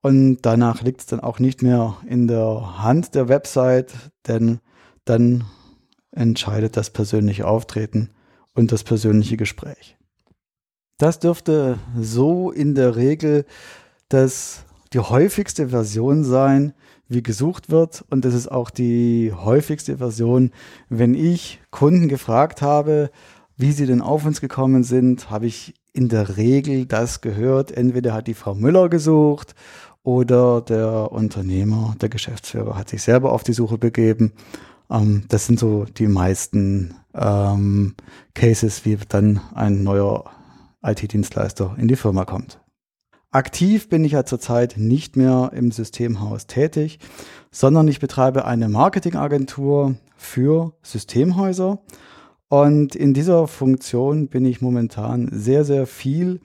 Und 0.00 0.38
danach 0.42 0.82
liegt 0.82 1.00
es 1.00 1.06
dann 1.06 1.20
auch 1.20 1.38
nicht 1.38 1.62
mehr 1.62 1.96
in 2.06 2.26
der 2.26 2.82
Hand 2.82 3.14
der 3.14 3.28
Website, 3.28 3.92
denn 4.26 4.60
dann 5.04 5.44
entscheidet 6.10 6.76
das 6.76 6.90
persönliche 6.90 7.46
Auftreten 7.46 8.10
und 8.54 8.72
das 8.72 8.84
persönliche 8.84 9.36
Gespräch. 9.36 9.96
Das 10.98 11.18
dürfte 11.18 11.78
so 11.98 12.50
in 12.50 12.74
der 12.74 12.96
Regel 12.96 13.44
das, 14.08 14.64
die 14.94 15.00
häufigste 15.00 15.68
Version 15.68 16.24
sein, 16.24 16.72
wie 17.08 17.22
gesucht 17.22 17.70
wird. 17.70 18.04
Und 18.10 18.24
das 18.24 18.32
ist 18.32 18.50
auch 18.50 18.70
die 18.70 19.32
häufigste 19.34 19.98
Version, 19.98 20.52
wenn 20.88 21.14
ich 21.14 21.60
Kunden 21.70 22.08
gefragt 22.08 22.62
habe, 22.62 23.10
wie 23.56 23.72
sie 23.72 23.86
denn 23.86 24.00
auf 24.00 24.24
uns 24.24 24.40
gekommen 24.40 24.84
sind, 24.84 25.30
habe 25.30 25.46
ich 25.46 25.74
in 25.92 26.08
der 26.08 26.36
Regel 26.36 26.86
das 26.86 27.20
gehört. 27.20 27.72
Entweder 27.72 28.14
hat 28.14 28.26
die 28.26 28.34
Frau 28.34 28.54
Müller 28.54 28.88
gesucht 28.88 29.54
oder 30.02 30.60
der 30.60 31.12
Unternehmer, 31.12 31.94
der 32.00 32.08
Geschäftsführer 32.08 32.76
hat 32.76 32.88
sich 32.88 33.02
selber 33.02 33.32
auf 33.32 33.42
die 33.42 33.52
Suche 33.52 33.78
begeben. 33.78 34.32
Ähm, 34.90 35.24
das 35.28 35.46
sind 35.46 35.58
so 35.58 35.84
die 35.84 36.08
meisten 36.08 36.94
ähm, 37.14 37.94
Cases, 38.34 38.84
wie 38.84 38.98
dann 39.08 39.40
ein 39.54 39.82
neuer 39.82 40.24
IT-Dienstleister 40.82 41.74
in 41.78 41.88
die 41.88 41.96
Firma 41.96 42.24
kommt. 42.24 42.60
Aktiv 43.34 43.88
bin 43.88 44.04
ich 44.04 44.12
ja 44.12 44.24
zurzeit 44.24 44.76
nicht 44.76 45.16
mehr 45.16 45.50
im 45.56 45.72
Systemhaus 45.72 46.46
tätig, 46.46 47.00
sondern 47.50 47.88
ich 47.88 47.98
betreibe 47.98 48.44
eine 48.44 48.68
Marketingagentur 48.68 49.96
für 50.16 50.74
Systemhäuser. 50.84 51.80
Und 52.48 52.94
in 52.94 53.12
dieser 53.12 53.48
Funktion 53.48 54.28
bin 54.28 54.44
ich 54.44 54.60
momentan 54.60 55.30
sehr, 55.32 55.64
sehr 55.64 55.88
viel 55.88 56.42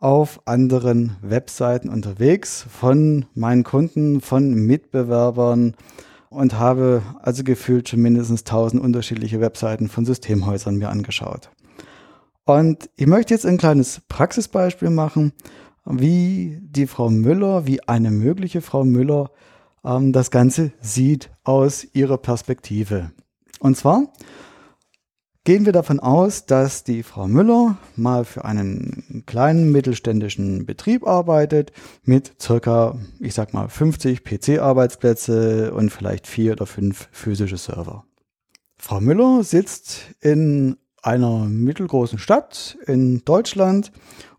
auf 0.00 0.40
anderen 0.46 1.14
Webseiten 1.22 1.88
unterwegs 1.88 2.66
von 2.68 3.26
meinen 3.34 3.62
Kunden, 3.62 4.20
von 4.20 4.52
Mitbewerbern 4.52 5.76
und 6.28 6.58
habe 6.58 7.02
also 7.22 7.44
gefühlt 7.44 7.88
schon 7.88 8.00
mindestens 8.00 8.40
1000 8.40 8.82
unterschiedliche 8.82 9.40
Webseiten 9.40 9.88
von 9.88 10.04
Systemhäusern 10.04 10.74
mir 10.74 10.88
angeschaut. 10.88 11.50
Und 12.44 12.90
ich 12.96 13.06
möchte 13.06 13.32
jetzt 13.32 13.46
ein 13.46 13.58
kleines 13.58 14.02
Praxisbeispiel 14.08 14.90
machen, 14.90 15.32
wie 15.86 16.58
die 16.60 16.86
Frau 16.86 17.10
Müller, 17.10 17.66
wie 17.66 17.86
eine 17.88 18.10
mögliche 18.10 18.60
Frau 18.60 18.84
Müller 18.84 19.30
ähm, 19.84 20.12
das 20.12 20.30
Ganze 20.30 20.72
sieht 20.80 21.30
aus 21.44 21.86
ihrer 21.92 22.18
Perspektive. 22.18 23.12
Und 23.60 23.76
zwar 23.76 24.12
gehen 25.44 25.64
wir 25.64 25.72
davon 25.72 26.00
aus, 26.00 26.44
dass 26.44 26.82
die 26.82 27.04
Frau 27.04 27.28
Müller 27.28 27.78
mal 27.94 28.24
für 28.24 28.44
einen 28.44 29.22
kleinen 29.26 29.70
mittelständischen 29.70 30.66
Betrieb 30.66 31.06
arbeitet 31.06 31.72
mit 32.02 32.34
circa, 32.42 32.98
ich 33.20 33.34
sag 33.34 33.54
mal, 33.54 33.68
50 33.68 34.24
PC-Arbeitsplätze 34.24 35.72
und 35.72 35.90
vielleicht 35.90 36.26
vier 36.26 36.52
oder 36.52 36.66
fünf 36.66 37.08
physische 37.12 37.56
Server. 37.56 38.04
Frau 38.76 39.00
Müller 39.00 39.44
sitzt 39.44 40.00
in 40.20 40.76
einer 41.00 41.44
mittelgroßen 41.44 42.18
Stadt 42.18 42.76
in 42.86 43.24
Deutschland 43.24 43.92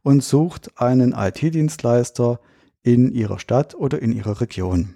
und 0.08 0.24
sucht 0.24 0.80
einen 0.80 1.12
IT-Dienstleister 1.12 2.40
in 2.82 3.12
ihrer 3.12 3.40
Stadt 3.40 3.76
oder 3.76 4.02
in 4.02 4.14
ihrer 4.14 4.40
Region. 4.40 4.96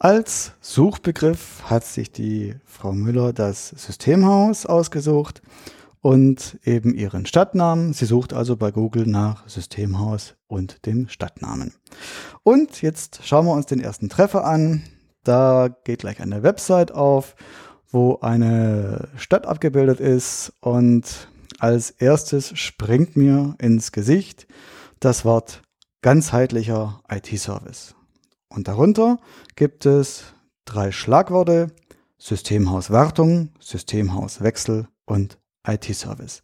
Als 0.00 0.54
Suchbegriff 0.60 1.62
hat 1.62 1.84
sich 1.84 2.10
die 2.10 2.56
Frau 2.64 2.90
Müller 2.90 3.32
das 3.32 3.68
Systemhaus 3.68 4.66
ausgesucht 4.66 5.40
und 6.00 6.58
eben 6.64 6.96
ihren 6.96 7.26
Stadtnamen. 7.26 7.92
Sie 7.92 8.06
sucht 8.06 8.32
also 8.32 8.56
bei 8.56 8.72
Google 8.72 9.06
nach 9.06 9.48
Systemhaus 9.48 10.34
und 10.48 10.84
dem 10.84 11.08
Stadtnamen. 11.08 11.74
Und 12.42 12.82
jetzt 12.82 13.20
schauen 13.22 13.46
wir 13.46 13.52
uns 13.52 13.66
den 13.66 13.78
ersten 13.78 14.08
Treffer 14.08 14.44
an. 14.44 14.82
Da 15.22 15.68
geht 15.84 16.00
gleich 16.00 16.20
eine 16.20 16.42
Website 16.42 16.90
auf, 16.90 17.36
wo 17.92 18.18
eine 18.20 19.10
Stadt 19.16 19.46
abgebildet 19.46 20.00
ist 20.00 20.52
und 20.58 21.28
als 21.58 21.90
erstes 21.90 22.58
springt 22.58 23.16
mir 23.16 23.54
ins 23.58 23.92
Gesicht 23.92 24.46
das 25.00 25.24
Wort 25.24 25.62
ganzheitlicher 26.02 27.02
IT-Service. 27.10 27.94
Und 28.48 28.68
darunter 28.68 29.18
gibt 29.56 29.86
es 29.86 30.24
drei 30.64 30.92
Schlagworte, 30.92 31.68
Systemhauswartung, 32.18 33.50
Systemhauswechsel 33.58 34.88
und 35.04 35.38
IT-Service. 35.66 36.42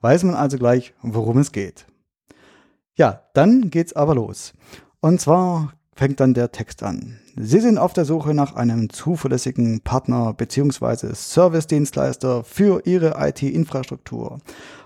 Weiß 0.00 0.24
man 0.24 0.34
also 0.34 0.58
gleich, 0.58 0.94
worum 1.02 1.38
es 1.38 1.52
geht. 1.52 1.86
Ja, 2.94 3.28
dann 3.34 3.70
geht's 3.70 3.92
aber 3.92 4.14
los. 4.14 4.52
Und 5.00 5.20
zwar 5.20 5.72
fängt 6.00 6.20
dann 6.20 6.32
der 6.32 6.50
Text 6.50 6.82
an. 6.82 7.18
Sie 7.36 7.60
sind 7.60 7.76
auf 7.76 7.92
der 7.92 8.06
Suche 8.06 8.32
nach 8.32 8.54
einem 8.54 8.88
zuverlässigen 8.88 9.82
Partner 9.82 10.32
bzw. 10.32 11.14
Service-Dienstleister 11.14 12.42
für 12.42 12.86
Ihre 12.86 13.16
IT-Infrastruktur. 13.18 14.38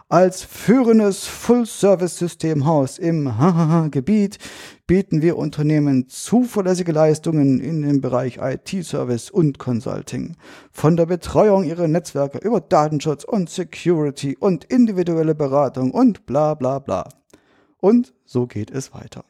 Als 0.08 0.42
führendes 0.42 1.24
Full-Service-Systemhaus 1.28 2.98
im 2.98 3.32
Gebiet 3.92 4.38
bieten 4.88 5.22
wir 5.22 5.38
Unternehmen 5.38 6.08
zuverlässige 6.08 6.90
Leistungen 6.90 7.60
in 7.60 7.82
dem 7.82 8.00
Bereich 8.00 8.40
IT-Service 8.42 9.30
und 9.30 9.60
Consulting. 9.60 10.34
Von 10.72 10.96
der 10.96 11.06
Betreuung 11.06 11.62
ihrer 11.62 11.86
Netzwerke 11.86 12.38
über 12.38 12.60
Datenschutz 12.60 13.22
und 13.22 13.48
Security 13.48 14.36
und 14.36 14.64
individuelle 14.64 15.36
Beratung 15.36 15.92
und 15.92 16.26
bla 16.26 16.54
bla 16.54 16.80
bla. 16.80 17.08
Und 17.78 18.12
so 18.24 18.48
geht 18.48 18.72
es 18.72 18.92
weiter. 18.92 19.24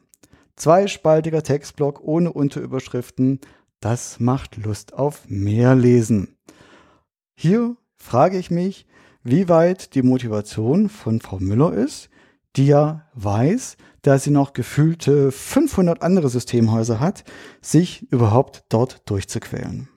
Zweispaltiger 0.55 1.43
Textblock 1.43 2.01
ohne 2.01 2.31
Unterüberschriften, 2.31 3.39
das 3.79 4.19
macht 4.19 4.57
Lust 4.57 4.93
auf 4.93 5.23
mehr 5.27 5.75
Lesen. 5.75 6.37
Hier 7.35 7.75
frage 7.97 8.37
ich 8.37 8.51
mich, 8.51 8.85
wie 9.23 9.49
weit 9.49 9.95
die 9.95 10.03
Motivation 10.03 10.87
von 10.87 11.19
Frau 11.19 11.39
Müller 11.39 11.73
ist, 11.73 12.09
die 12.55 12.67
ja 12.67 13.05
weiß, 13.15 13.75
dass 14.01 14.23
sie 14.23 14.31
noch 14.31 14.53
gefühlte 14.53 15.31
500 15.31 16.01
andere 16.01 16.29
Systemhäuser 16.29 16.99
hat, 16.99 17.23
sich 17.61 18.09
überhaupt 18.11 18.63
dort 18.69 19.09
durchzuquälen. 19.09 19.89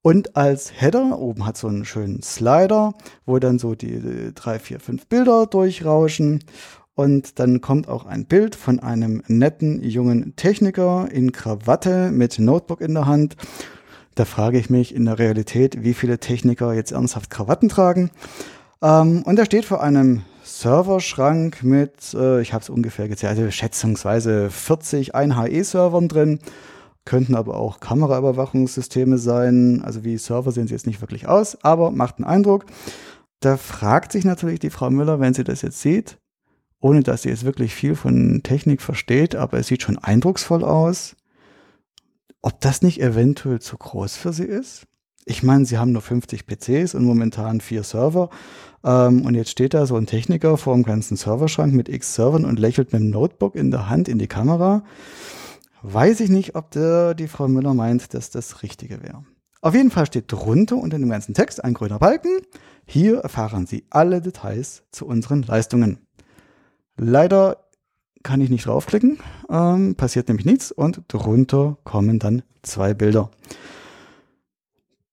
Und 0.00 0.36
als 0.36 0.80
Header, 0.80 1.18
oben 1.18 1.44
hat 1.44 1.56
so 1.56 1.66
einen 1.66 1.84
schönen 1.84 2.22
Slider, 2.22 2.94
wo 3.26 3.38
dann 3.38 3.58
so 3.58 3.74
die 3.74 4.32
drei, 4.34 4.58
vier, 4.58 4.80
fünf 4.80 5.06
Bilder 5.08 5.46
durchrauschen. 5.46 6.44
Und 6.98 7.38
dann 7.38 7.60
kommt 7.60 7.88
auch 7.88 8.06
ein 8.06 8.24
Bild 8.24 8.56
von 8.56 8.80
einem 8.80 9.22
netten 9.28 9.84
jungen 9.84 10.34
Techniker 10.34 11.06
in 11.12 11.30
Krawatte 11.30 12.10
mit 12.10 12.40
Notebook 12.40 12.80
in 12.80 12.94
der 12.94 13.06
Hand. 13.06 13.36
Da 14.16 14.24
frage 14.24 14.58
ich 14.58 14.68
mich 14.68 14.92
in 14.92 15.04
der 15.04 15.16
Realität, 15.16 15.84
wie 15.84 15.94
viele 15.94 16.18
Techniker 16.18 16.74
jetzt 16.74 16.90
ernsthaft 16.90 17.30
Krawatten 17.30 17.68
tragen. 17.68 18.10
Ähm, 18.82 19.22
und 19.22 19.38
er 19.38 19.44
steht 19.44 19.64
vor 19.64 19.80
einem 19.80 20.22
Serverschrank 20.42 21.62
mit, 21.62 22.14
äh, 22.14 22.40
ich 22.40 22.52
habe 22.52 22.62
es 22.62 22.68
ungefähr 22.68 23.06
gezählt, 23.06 23.38
also 23.38 23.48
schätzungsweise 23.48 24.50
40 24.50 25.14
1HE-Servern 25.14 26.08
drin. 26.08 26.40
Könnten 27.04 27.36
aber 27.36 27.58
auch 27.58 27.78
Kameraüberwachungssysteme 27.78 29.18
sein. 29.18 29.82
Also 29.84 30.02
wie 30.02 30.18
Server 30.18 30.50
sehen 30.50 30.66
sie 30.66 30.74
jetzt 30.74 30.88
nicht 30.88 31.00
wirklich 31.00 31.28
aus, 31.28 31.62
aber 31.62 31.92
macht 31.92 32.16
einen 32.16 32.26
Eindruck. 32.26 32.66
Da 33.38 33.56
fragt 33.56 34.10
sich 34.10 34.24
natürlich 34.24 34.58
die 34.58 34.70
Frau 34.70 34.90
Müller, 34.90 35.20
wenn 35.20 35.32
sie 35.32 35.44
das 35.44 35.62
jetzt 35.62 35.80
sieht, 35.80 36.18
ohne 36.80 37.02
dass 37.02 37.22
sie 37.22 37.28
jetzt 37.28 37.44
wirklich 37.44 37.74
viel 37.74 37.94
von 37.94 38.42
Technik 38.42 38.82
versteht, 38.82 39.34
aber 39.34 39.58
es 39.58 39.66
sieht 39.68 39.82
schon 39.82 39.98
eindrucksvoll 39.98 40.64
aus 40.64 41.16
ob 42.42 42.60
das 42.60 42.82
nicht 42.82 43.00
eventuell 43.00 43.60
zu 43.60 43.76
groß 43.76 44.16
für 44.16 44.32
sie 44.32 44.44
ist. 44.44 44.84
Ich 45.24 45.42
meine, 45.42 45.66
sie 45.66 45.76
haben 45.76 45.92
nur 45.92 46.00
50 46.00 46.46
PCs 46.46 46.94
und 46.94 47.04
momentan 47.04 47.60
vier 47.60 47.82
Server. 47.82 48.30
Ähm, 48.82 49.22
und 49.26 49.34
jetzt 49.34 49.50
steht 49.50 49.74
da 49.74 49.84
so 49.84 49.96
ein 49.96 50.06
Techniker 50.06 50.56
vor 50.56 50.74
dem 50.74 50.84
ganzen 50.84 51.16
Serverschrank 51.16 51.74
mit 51.74 51.88
x 51.88 52.14
Servern 52.14 52.46
und 52.46 52.58
lächelt 52.58 52.92
mit 52.92 53.02
dem 53.02 53.10
Notebook 53.10 53.54
in 53.54 53.70
der 53.70 53.90
Hand 53.90 54.08
in 54.08 54.18
die 54.18 54.28
Kamera. 54.28 54.84
Weiß 55.82 56.20
ich 56.20 56.30
nicht, 56.30 56.54
ob 56.54 56.70
der, 56.70 57.14
die 57.14 57.28
Frau 57.28 57.46
Müller 57.48 57.74
meint, 57.74 58.14
dass 58.14 58.30
das 58.30 58.62
Richtige 58.62 59.02
wäre. 59.02 59.24
Auf 59.60 59.74
jeden 59.74 59.90
Fall 59.90 60.06
steht 60.06 60.32
drunter 60.32 60.76
unter 60.76 60.98
dem 60.98 61.10
ganzen 61.10 61.34
Text 61.34 61.62
ein 61.62 61.74
grüner 61.74 61.98
Balken. 61.98 62.40
Hier 62.86 63.18
erfahren 63.18 63.66
Sie 63.66 63.84
alle 63.90 64.22
Details 64.22 64.84
zu 64.92 65.04
unseren 65.04 65.42
Leistungen. 65.42 66.07
Leider 66.98 67.58
kann 68.24 68.40
ich 68.40 68.50
nicht 68.50 68.66
draufklicken, 68.66 69.18
ähm, 69.48 69.94
passiert 69.94 70.28
nämlich 70.28 70.44
nichts 70.44 70.72
und 70.72 71.02
drunter 71.08 71.78
kommen 71.84 72.18
dann 72.18 72.42
zwei 72.62 72.92
Bilder. 72.92 73.30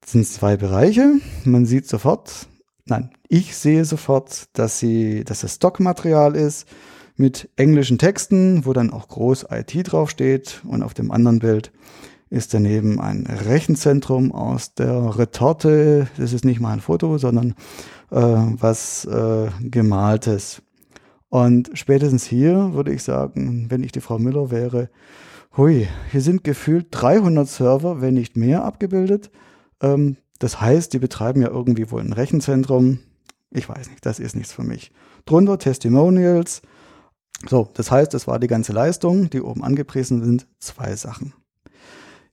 Das 0.02 0.12
sind 0.12 0.28
zwei 0.28 0.58
Bereiche. 0.58 1.14
Man 1.46 1.66
sieht 1.66 1.88
sofort, 1.88 2.48
nein, 2.86 3.12
ich 3.30 3.56
sehe 3.56 3.86
sofort, 3.86 4.48
dass 4.54 4.80
sie, 4.80 5.24
dass 5.24 5.42
das 5.42 5.56
Stockmaterial 5.56 6.36
ist 6.36 6.68
mit 7.16 7.50
englischen 7.56 7.98
Texten, 7.98 8.66
wo 8.66 8.74
dann 8.74 8.92
auch 8.92 9.08
groß 9.08 9.48
IT 9.52 9.74
draufsteht 9.92 10.62
und 10.68 10.84
auf 10.84 10.94
dem 10.94 11.12
anderen 11.12 11.40
Bild 11.40 11.72
ist 12.30 12.54
daneben 12.54 13.00
ein 13.00 13.26
Rechenzentrum 13.28 14.32
aus 14.32 14.74
der 14.74 15.18
Retorte. 15.18 16.08
Das 16.18 16.34
ist 16.34 16.44
nicht 16.44 16.60
mal 16.60 16.74
ein 16.74 16.82
Foto, 16.82 17.18
sondern 17.18 17.52
äh, 18.12 18.18
was 18.18 19.06
äh, 19.06 19.48
gemaltes. 19.62 20.62
Und 21.30 21.72
spätestens 21.74 22.26
hier 22.26 22.74
würde 22.74 22.94
ich 22.94 23.04
sagen, 23.04 23.68
wenn 23.70 23.84
ich 23.84 23.92
die 23.92 24.02
Frau 24.02 24.20
Müller 24.20 24.52
wäre, 24.52 24.90
hui, 25.58 25.88
hier 26.12 26.22
sind 26.22 26.44
gefühlt 26.44 26.88
300 26.92 27.48
Server, 27.48 28.02
wenn 28.02 28.14
nicht 28.14 28.38
mehr, 28.38 28.64
abgebildet. 28.64 29.32
Ähm, 29.82 30.18
das 30.40 30.62
heißt, 30.62 30.94
die 30.94 31.00
betreiben 31.00 31.42
ja 31.42 31.50
irgendwie 31.50 31.90
wohl 31.92 32.02
ein 32.02 32.14
Rechenzentrum. 32.14 33.00
Ich 33.52 33.70
weiß 33.70 33.90
nicht, 33.90 34.06
das 34.06 34.20
ist 34.20 34.36
nichts 34.36 34.54
für 34.54 34.64
mich. 34.64 34.92
Drunter 35.26 35.58
Testimonials. 35.58 36.62
So, 37.48 37.70
das 37.74 37.92
heißt, 37.92 38.14
das 38.14 38.28
war 38.28 38.40
die 38.40 38.48
ganze 38.48 38.74
Leistung, 38.74 39.30
die 39.30 39.42
oben 39.42 39.64
angepriesen 39.64 40.24
sind. 40.24 40.48
Zwei 40.60 40.96
Sachen. 40.96 41.34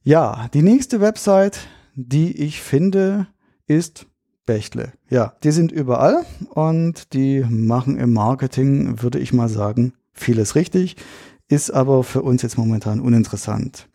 Ja, 0.02 0.48
die 0.52 0.62
nächste 0.62 1.00
Website, 1.00 1.60
die 1.94 2.36
ich 2.42 2.60
finde, 2.60 3.28
ist 3.66 4.06
Bechtle. 4.46 4.92
Ja, 5.08 5.34
die 5.44 5.52
sind 5.52 5.72
überall 5.72 6.24
und 6.50 7.12
die 7.12 7.44
machen 7.48 7.96
im 7.96 8.12
Marketing, 8.12 9.02
würde 9.02 9.18
ich 9.18 9.32
mal 9.32 9.48
sagen, 9.48 9.94
vieles 10.12 10.54
richtig, 10.54 10.96
ist 11.48 11.70
aber 11.70 12.02
für 12.02 12.22
uns 12.22 12.42
jetzt 12.42 12.58
momentan 12.58 13.00
uninteressant. 13.00 13.88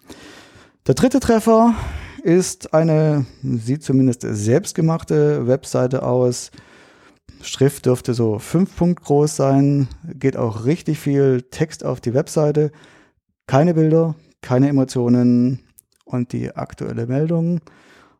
Der 0.86 0.95
dritte 0.95 1.19
Treffer 1.19 1.75
ist 2.23 2.73
eine, 2.73 3.25
sieht 3.41 3.83
zumindest 3.83 4.21
selbstgemachte 4.21 5.47
Webseite 5.47 6.03
aus. 6.03 6.51
Schrift 7.41 7.86
dürfte 7.86 8.13
so 8.13 8.39
fünf 8.39 8.75
Punkt 8.75 9.03
groß 9.03 9.36
sein, 9.36 9.88
geht 10.13 10.38
auch 10.38 10.65
richtig 10.65 10.99
viel 10.99 11.43
Text 11.51 11.83
auf 11.83 11.99
die 11.99 12.13
Webseite. 12.13 12.71
Keine 13.47 13.73
Bilder, 13.73 14.15
keine 14.41 14.69
Emotionen 14.69 15.60
und 16.05 16.31
die 16.31 16.55
aktuelle 16.55 17.05
Meldung 17.05 17.60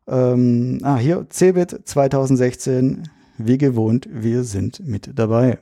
ähm, 0.08 0.78
ah, 0.82 0.96
hier, 0.96 1.26
CeBIT 1.28 1.80
2016, 1.84 3.08
wie 3.36 3.58
gewohnt, 3.58 4.08
wir 4.10 4.44
sind 4.44 4.86
mit 4.86 5.18
dabei. 5.18 5.58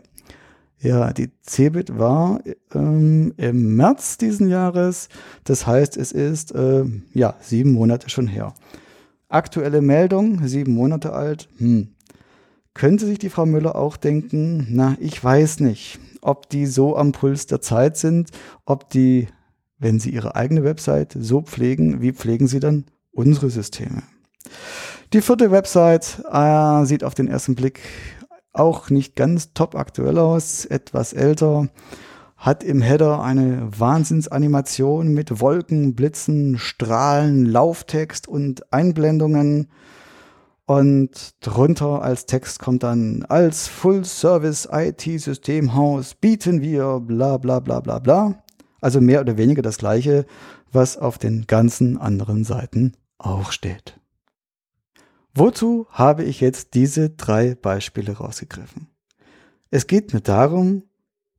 Ja, 0.79 1.13
die 1.13 1.31
CeBIT 1.43 1.99
war 1.99 2.41
ähm, 2.75 3.33
im 3.39 3.77
März 3.77 4.19
diesen 4.19 4.49
Jahres. 4.49 5.09
Das 5.45 5.67
heißt, 5.67 5.97
es 5.97 6.13
ist 6.13 6.55
äh, 6.55 6.85
ja 7.13 7.35
sieben 7.41 7.73
Monate 7.73 8.11
schon 8.11 8.29
her. 8.29 8.55
Aktuelle 9.29 9.81
Meldung, 9.81 10.47
sieben 10.47 10.75
Monate 10.75 11.13
alt. 11.13 11.49
Hm. 11.59 11.89
Könnte 12.75 13.07
sich 13.07 13.19
die 13.19 13.31
Frau 13.31 13.47
Müller 13.47 13.75
auch 13.75 13.97
denken, 13.97 14.67
na, 14.71 14.97
ich 15.01 15.23
weiß 15.23 15.61
nicht, 15.61 15.99
ob 16.21 16.51
die 16.51 16.67
so 16.67 16.95
am 16.97 17.13
Puls 17.13 17.47
der 17.47 17.63
Zeit 17.63 17.97
sind, 17.97 18.31
ob 18.67 18.91
die, 18.91 19.29
wenn 19.79 19.99
sie 19.99 20.11
ihre 20.11 20.37
eigene 20.37 20.63
Website 20.63 21.17
so 21.19 21.41
pflegen, 21.41 22.03
wie 22.03 22.13
pflegen 22.13 22.49
sie 22.49 22.61
dann 22.61 22.85
unsere 23.13 23.49
Systeme? 23.49 24.03
Die 25.13 25.23
vierte 25.23 25.51
Website 25.51 26.23
äh, 26.31 26.85
sieht 26.85 27.05
auf 27.05 27.15
den 27.15 27.29
ersten 27.29 27.55
Blick 27.55 27.81
auch 28.53 28.91
nicht 28.91 29.17
ganz 29.17 29.53
top 29.53 29.75
aktuell 29.75 30.19
aus, 30.19 30.65
etwas 30.65 31.13
älter, 31.13 31.69
hat 32.37 32.63
im 32.65 32.83
Header 32.83 33.23
eine 33.23 33.69
Wahnsinnsanimation 33.79 35.09
mit 35.09 35.41
Wolken, 35.41 35.95
Blitzen, 35.95 36.59
Strahlen, 36.59 37.47
Lauftext 37.47 38.29
und 38.29 38.73
Einblendungen. 38.73 39.69
Und 40.67 41.35
drunter 41.41 42.03
als 42.03 42.27
Text 42.27 42.59
kommt 42.59 42.83
dann, 42.83 43.25
als 43.29 43.69
Full-Service 43.69 44.69
IT-Systemhaus 44.71 46.15
bieten 46.15 46.61
wir 46.61 47.01
bla 47.01 47.39
bla 47.39 47.61
bla 47.61 47.81
bla 47.81 48.01
bla. 48.01 48.43
Also 48.81 49.01
mehr 49.01 49.21
oder 49.21 49.39
weniger 49.39 49.63
das 49.63 49.79
gleiche, 49.79 50.27
was 50.73 50.99
auf 50.99 51.19
den 51.19 51.47
ganzen 51.47 51.97
anderen 51.99 52.45
Seiten 52.45 52.93
auch 53.19 53.53
steht. 53.53 53.99
Wozu 55.39 55.87
habe 55.91 56.25
ich 56.25 56.41
jetzt 56.41 56.73
diese 56.73 57.11
drei 57.11 57.55
Beispiele 57.55 58.13
rausgegriffen? 58.13 58.87
Es 59.71 59.87
geht 59.87 60.15
mir 60.15 60.23
darum, 60.23 60.85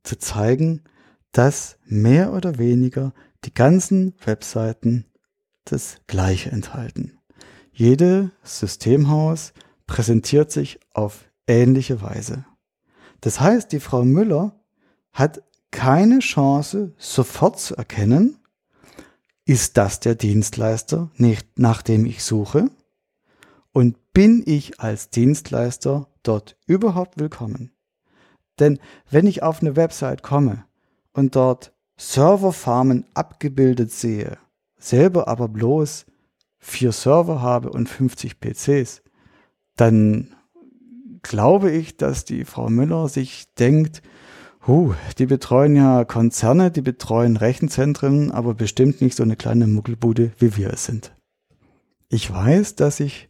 zu 0.04 0.16
zeigen, 0.16 0.84
dass 1.32 1.78
mehr 1.84 2.32
oder 2.32 2.58
weniger 2.58 3.12
die 3.44 3.52
ganzen 3.52 4.14
Webseiten 4.24 5.04
das 5.64 5.96
Gleiche 6.06 6.52
enthalten. 6.52 7.18
Jede 7.72 8.30
Systemhaus 8.44 9.52
präsentiert 9.88 10.52
sich 10.52 10.78
auf 10.92 11.24
ähnliche 11.48 12.00
Weise. 12.00 12.44
Das 13.20 13.40
heißt, 13.40 13.72
die 13.72 13.80
Frau 13.80 14.04
Müller 14.04 14.60
hat 15.10 15.42
keine 15.72 16.20
Chance, 16.20 16.94
sofort 16.98 17.58
zu 17.58 17.74
erkennen, 17.74 18.38
ist 19.44 19.76
das 19.76 19.98
der 19.98 20.14
Dienstleister, 20.14 21.10
nach 21.56 21.82
dem 21.82 22.06
ich 22.06 22.22
suche? 22.22 22.70
Und 23.72 23.96
bin 24.12 24.42
ich 24.44 24.80
als 24.80 25.10
Dienstleister 25.10 26.08
dort 26.22 26.56
überhaupt 26.66 27.18
willkommen? 27.18 27.72
Denn 28.58 28.78
wenn 29.10 29.26
ich 29.26 29.42
auf 29.42 29.60
eine 29.60 29.76
Website 29.76 30.22
komme 30.22 30.64
und 31.12 31.36
dort 31.36 31.72
Serverfarmen 31.96 33.04
abgebildet 33.14 33.92
sehe, 33.92 34.38
selber 34.78 35.28
aber 35.28 35.48
bloß 35.48 36.06
vier 36.58 36.92
Server 36.92 37.40
habe 37.40 37.70
und 37.70 37.88
50 37.88 38.40
PCs, 38.40 39.02
dann 39.76 40.34
glaube 41.22 41.70
ich, 41.70 41.96
dass 41.96 42.24
die 42.24 42.44
Frau 42.44 42.68
Müller 42.68 43.08
sich 43.08 43.46
denkt, 43.54 44.02
huh, 44.66 44.94
die 45.18 45.26
betreuen 45.26 45.76
ja 45.76 46.04
Konzerne, 46.04 46.70
die 46.70 46.82
betreuen 46.82 47.36
Rechenzentren, 47.36 48.30
aber 48.30 48.54
bestimmt 48.54 49.00
nicht 49.00 49.16
so 49.16 49.22
eine 49.22 49.36
kleine 49.36 49.66
Muggelbude, 49.66 50.32
wie 50.38 50.56
wir 50.56 50.72
es 50.72 50.84
sind. 50.84 51.14
Ich 52.08 52.32
weiß, 52.32 52.76
dass 52.76 52.98
sich 52.98 53.27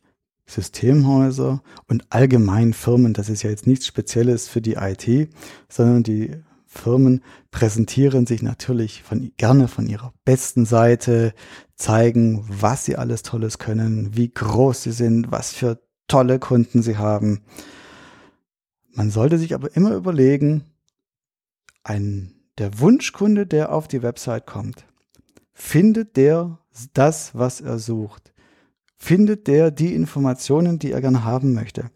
Systemhäuser 0.48 1.62
und 1.86 2.06
allgemein 2.10 2.72
Firmen, 2.72 3.12
das 3.12 3.28
ist 3.28 3.42
ja 3.42 3.50
jetzt 3.50 3.66
nichts 3.66 3.86
Spezielles 3.86 4.48
für 4.48 4.60
die 4.60 4.74
IT, 4.74 5.30
sondern 5.68 6.02
die 6.02 6.32
Firmen 6.66 7.22
präsentieren 7.50 8.26
sich 8.26 8.42
natürlich 8.42 9.02
von, 9.02 9.32
gerne 9.36 9.68
von 9.68 9.86
ihrer 9.86 10.12
besten 10.24 10.64
Seite, 10.64 11.34
zeigen, 11.76 12.44
was 12.48 12.84
sie 12.84 12.96
alles 12.96 13.22
Tolles 13.22 13.58
können, 13.58 14.16
wie 14.16 14.30
groß 14.30 14.82
sie 14.82 14.92
sind, 14.92 15.30
was 15.30 15.52
für 15.52 15.80
tolle 16.08 16.38
Kunden 16.38 16.82
sie 16.82 16.96
haben. 16.96 17.42
Man 18.92 19.10
sollte 19.10 19.38
sich 19.38 19.54
aber 19.54 19.76
immer 19.76 19.94
überlegen, 19.94 20.64
ein, 21.84 22.34
der 22.58 22.80
Wunschkunde, 22.80 23.46
der 23.46 23.72
auf 23.72 23.86
die 23.86 24.02
Website 24.02 24.46
kommt, 24.46 24.86
findet 25.52 26.16
der 26.16 26.58
das, 26.94 27.34
was 27.34 27.60
er 27.60 27.78
sucht? 27.78 28.32
Findet 28.98 29.46
der 29.46 29.70
die 29.70 29.94
Informationen, 29.94 30.78
die 30.78 30.92
er 30.92 31.00
gerne 31.00 31.24
haben 31.24 31.54
möchte? 31.54 31.90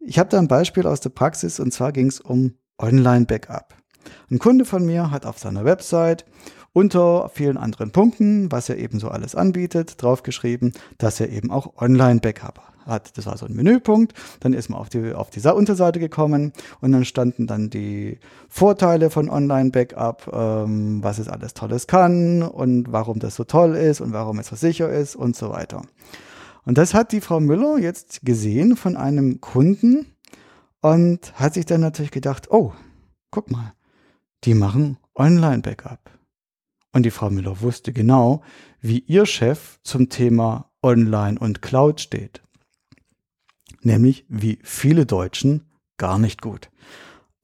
Ich 0.00 0.18
habe 0.18 0.30
da 0.30 0.38
ein 0.38 0.48
Beispiel 0.48 0.86
aus 0.86 1.00
der 1.00 1.10
Praxis 1.10 1.60
und 1.60 1.72
zwar 1.72 1.92
ging 1.92 2.06
es 2.08 2.20
um 2.20 2.54
Online-Backup. 2.78 3.76
Ein 4.30 4.38
Kunde 4.38 4.64
von 4.64 4.84
mir 4.84 5.10
hat 5.10 5.26
auf 5.26 5.38
seiner 5.38 5.64
Website 5.64 6.24
unter 6.72 7.28
vielen 7.28 7.58
anderen 7.58 7.92
Punkten, 7.92 8.50
was 8.50 8.68
er 8.68 8.78
eben 8.78 8.98
so 8.98 9.08
alles 9.08 9.34
anbietet, 9.34 10.02
draufgeschrieben, 10.02 10.72
dass 10.98 11.20
er 11.20 11.28
eben 11.28 11.50
auch 11.50 11.76
Online-Backup 11.76 12.71
hat. 12.86 13.16
Das 13.16 13.26
war 13.26 13.36
so 13.36 13.46
ein 13.46 13.54
Menüpunkt. 13.54 14.14
Dann 14.40 14.52
ist 14.52 14.68
man 14.68 14.78
auf 14.78 14.88
die, 14.88 15.12
auf 15.12 15.30
die 15.30 15.40
Unterseite 15.48 15.98
gekommen 15.98 16.52
und 16.80 16.92
dann 16.92 17.04
standen 17.04 17.46
dann 17.46 17.70
die 17.70 18.18
Vorteile 18.48 19.10
von 19.10 19.28
Online-Backup, 19.28 20.30
ähm, 20.32 21.02
was 21.02 21.18
es 21.18 21.28
alles 21.28 21.54
Tolles 21.54 21.86
kann 21.86 22.42
und 22.42 22.92
warum 22.92 23.18
das 23.18 23.34
so 23.34 23.44
toll 23.44 23.76
ist 23.76 24.00
und 24.00 24.12
warum 24.12 24.38
es 24.38 24.48
so 24.48 24.56
sicher 24.56 24.90
ist 24.90 25.16
und 25.16 25.36
so 25.36 25.50
weiter. 25.50 25.82
Und 26.64 26.78
das 26.78 26.94
hat 26.94 27.12
die 27.12 27.20
Frau 27.20 27.40
Müller 27.40 27.78
jetzt 27.78 28.24
gesehen 28.24 28.76
von 28.76 28.96
einem 28.96 29.40
Kunden 29.40 30.06
und 30.80 31.32
hat 31.34 31.54
sich 31.54 31.66
dann 31.66 31.80
natürlich 31.80 32.10
gedacht, 32.10 32.50
oh, 32.50 32.72
guck 33.30 33.50
mal, 33.50 33.74
die 34.44 34.54
machen 34.54 34.98
Online-Backup. 35.14 36.10
Und 36.92 37.04
die 37.04 37.10
Frau 37.10 37.30
Müller 37.30 37.60
wusste 37.60 37.92
genau, 37.92 38.42
wie 38.80 38.98
ihr 38.98 39.26
Chef 39.26 39.78
zum 39.82 40.08
Thema 40.08 40.70
Online 40.82 41.38
und 41.38 41.62
Cloud 41.62 42.00
steht. 42.00 42.41
Nämlich 43.82 44.24
wie 44.28 44.58
viele 44.62 45.06
Deutschen 45.06 45.64
gar 45.96 46.18
nicht 46.18 46.40
gut. 46.40 46.70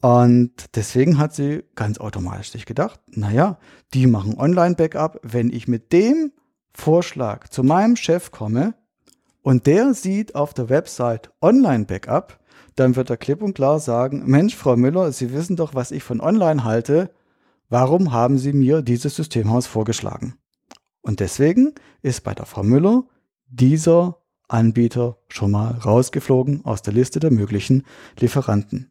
Und 0.00 0.76
deswegen 0.76 1.18
hat 1.18 1.34
sie 1.34 1.64
ganz 1.74 1.98
automatisch 1.98 2.52
sich 2.52 2.66
gedacht, 2.66 3.00
naja, 3.08 3.58
die 3.94 4.06
machen 4.06 4.38
Online-Backup. 4.38 5.20
Wenn 5.22 5.50
ich 5.50 5.66
mit 5.66 5.92
dem 5.92 6.32
Vorschlag 6.72 7.48
zu 7.48 7.64
meinem 7.64 7.96
Chef 7.96 8.30
komme 8.30 8.74
und 9.42 9.66
der 9.66 9.94
sieht 9.94 10.36
auf 10.36 10.54
der 10.54 10.68
Website 10.68 11.30
Online-Backup, 11.42 12.38
dann 12.76 12.94
wird 12.94 13.10
er 13.10 13.16
klipp 13.16 13.42
und 13.42 13.54
klar 13.54 13.80
sagen, 13.80 14.22
Mensch, 14.26 14.54
Frau 14.54 14.76
Müller, 14.76 15.10
Sie 15.10 15.32
wissen 15.32 15.56
doch, 15.56 15.74
was 15.74 15.90
ich 15.90 16.04
von 16.04 16.20
Online 16.20 16.62
halte. 16.62 17.10
Warum 17.68 18.12
haben 18.12 18.38
Sie 18.38 18.52
mir 18.52 18.82
dieses 18.82 19.16
Systemhaus 19.16 19.66
vorgeschlagen? 19.66 20.34
Und 21.00 21.18
deswegen 21.18 21.74
ist 22.02 22.22
bei 22.22 22.34
der 22.34 22.46
Frau 22.46 22.62
Müller 22.62 23.02
dieser 23.48 24.18
Anbieter 24.48 25.18
schon 25.28 25.50
mal 25.50 25.72
rausgeflogen 25.72 26.64
aus 26.64 26.82
der 26.82 26.94
Liste 26.94 27.20
der 27.20 27.30
möglichen 27.30 27.84
Lieferanten. 28.18 28.90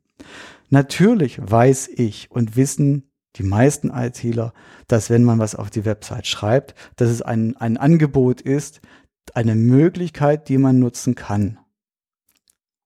Natürlich 0.69 1.39
weiß 1.41 1.89
ich 1.95 2.29
und 2.31 2.55
wissen 2.55 3.11
die 3.35 3.43
meisten 3.43 3.89
ITler, 3.89 4.53
dass 4.87 5.09
wenn 5.09 5.23
man 5.23 5.39
was 5.39 5.55
auf 5.55 5.69
die 5.69 5.85
Website 5.85 6.27
schreibt, 6.27 6.75
dass 6.95 7.09
es 7.09 7.21
ein, 7.21 7.55
ein 7.57 7.77
Angebot 7.77 8.41
ist, 8.41 8.81
eine 9.33 9.55
Möglichkeit, 9.55 10.49
die 10.49 10.57
man 10.57 10.79
nutzen 10.79 11.15
kann. 11.15 11.59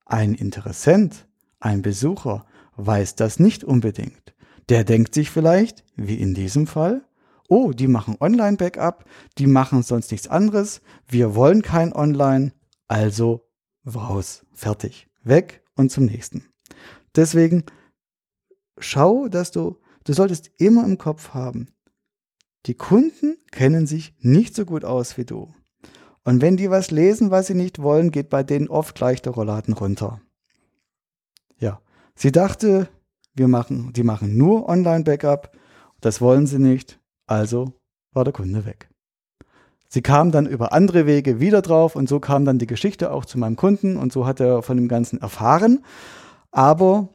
Ein 0.06 0.34
Interessent, 0.34 1.28
ein 1.60 1.82
Besucher 1.82 2.46
weiß 2.76 3.16
das 3.16 3.40
nicht 3.40 3.64
unbedingt. 3.64 4.34
Der 4.70 4.84
denkt 4.84 5.14
sich 5.14 5.30
vielleicht, 5.30 5.84
wie 5.96 6.16
in 6.16 6.34
diesem 6.34 6.68
Fall, 6.68 7.06
oh, 7.48 7.72
die 7.72 7.88
machen 7.88 8.16
Online-Backup, 8.20 9.06
die 9.38 9.48
machen 9.48 9.84
sonst 9.84 10.12
nichts 10.12 10.28
anderes, 10.28 10.82
wir 11.08 11.36
wollen 11.36 11.62
kein 11.62 11.94
Online, 11.94 12.54
also 12.92 13.48
raus, 13.86 14.46
fertig, 14.52 15.08
weg 15.24 15.64
und 15.76 15.92
zum 15.92 16.06
nächsten. 16.06 16.44
Deswegen 17.16 17.64
schau, 18.78 19.30
dass 19.30 19.52
du, 19.52 19.78
du 20.04 20.12
solltest 20.12 20.52
immer 20.58 20.84
im 20.84 20.98
Kopf 20.98 21.30
haben, 21.30 21.70
die 22.66 22.76
Kunden 22.76 23.38
kennen 23.50 23.88
sich 23.88 24.14
nicht 24.20 24.54
so 24.56 24.66
gut 24.66 24.84
aus 24.84 25.18
wie 25.18 25.24
du. 25.24 25.54
Und 26.26 26.42
wenn 26.42 26.58
die 26.58 26.70
was 26.70 26.92
lesen, 26.92 27.32
was 27.32 27.48
sie 27.48 27.56
nicht 27.56 27.82
wollen, 27.82 28.12
geht 28.12 28.30
bei 28.30 28.44
denen 28.44 28.68
oft 28.68 28.94
gleich 28.94 29.22
der 29.22 29.32
Rolladen 29.32 29.74
runter. 29.74 30.22
Ja, 31.58 31.82
sie 32.16 32.34
dachte, 32.34 32.90
wir 33.34 33.48
machen, 33.48 33.94
die 33.94 34.04
machen 34.04 34.36
nur 34.36 34.68
Online-Backup. 34.68 35.58
Das 36.02 36.20
wollen 36.20 36.46
sie 36.46 36.60
nicht. 36.60 37.00
Also 37.26 37.74
war 38.12 38.26
der 38.26 38.34
Kunde 38.34 38.66
weg. 38.66 38.91
Sie 39.94 40.02
kam 40.02 40.32
dann 40.32 40.46
über 40.46 40.72
andere 40.72 41.06
Wege 41.06 41.42
wieder 41.42 41.62
drauf 41.62 41.98
und 41.98 42.08
so 42.08 42.22
kam 42.22 42.46
dann 42.46 42.58
die 42.58 42.66
Geschichte 42.66 43.12
auch 43.12 43.26
zu 43.26 43.38
meinem 43.38 43.58
Kunden 43.58 43.98
und 43.98 44.14
so 44.14 44.26
hat 44.26 44.40
er 44.40 44.62
von 44.62 44.78
dem 44.78 44.88
Ganzen 44.88 45.20
erfahren. 45.20 45.84
Aber 46.50 47.10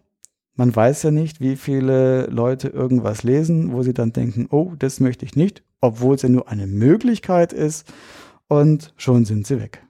man 0.57 0.77
weiß 0.77 1.03
ja 1.05 1.11
nicht, 1.11 1.41
wie 1.41 1.57
viele 1.57 2.27
Leute 2.27 2.69
irgendwas 2.69 3.23
lesen, 3.23 3.73
wo 3.73 3.83
sie 3.83 3.95
dann 3.95 4.13
denken, 4.13 4.47
oh, 4.51 4.75
das 4.79 5.01
möchte 5.01 5.25
ich 5.25 5.37
nicht, 5.37 5.63
obwohl 5.81 6.17
es 6.17 6.23
ja 6.23 6.29
nur 6.29 6.51
eine 6.51 6.67
Möglichkeit 6.67 7.55
ist 7.55 7.91
und 8.47 8.93
schon 8.99 9.25
sind 9.25 9.47
sie 9.47 9.59
weg. 9.59 9.83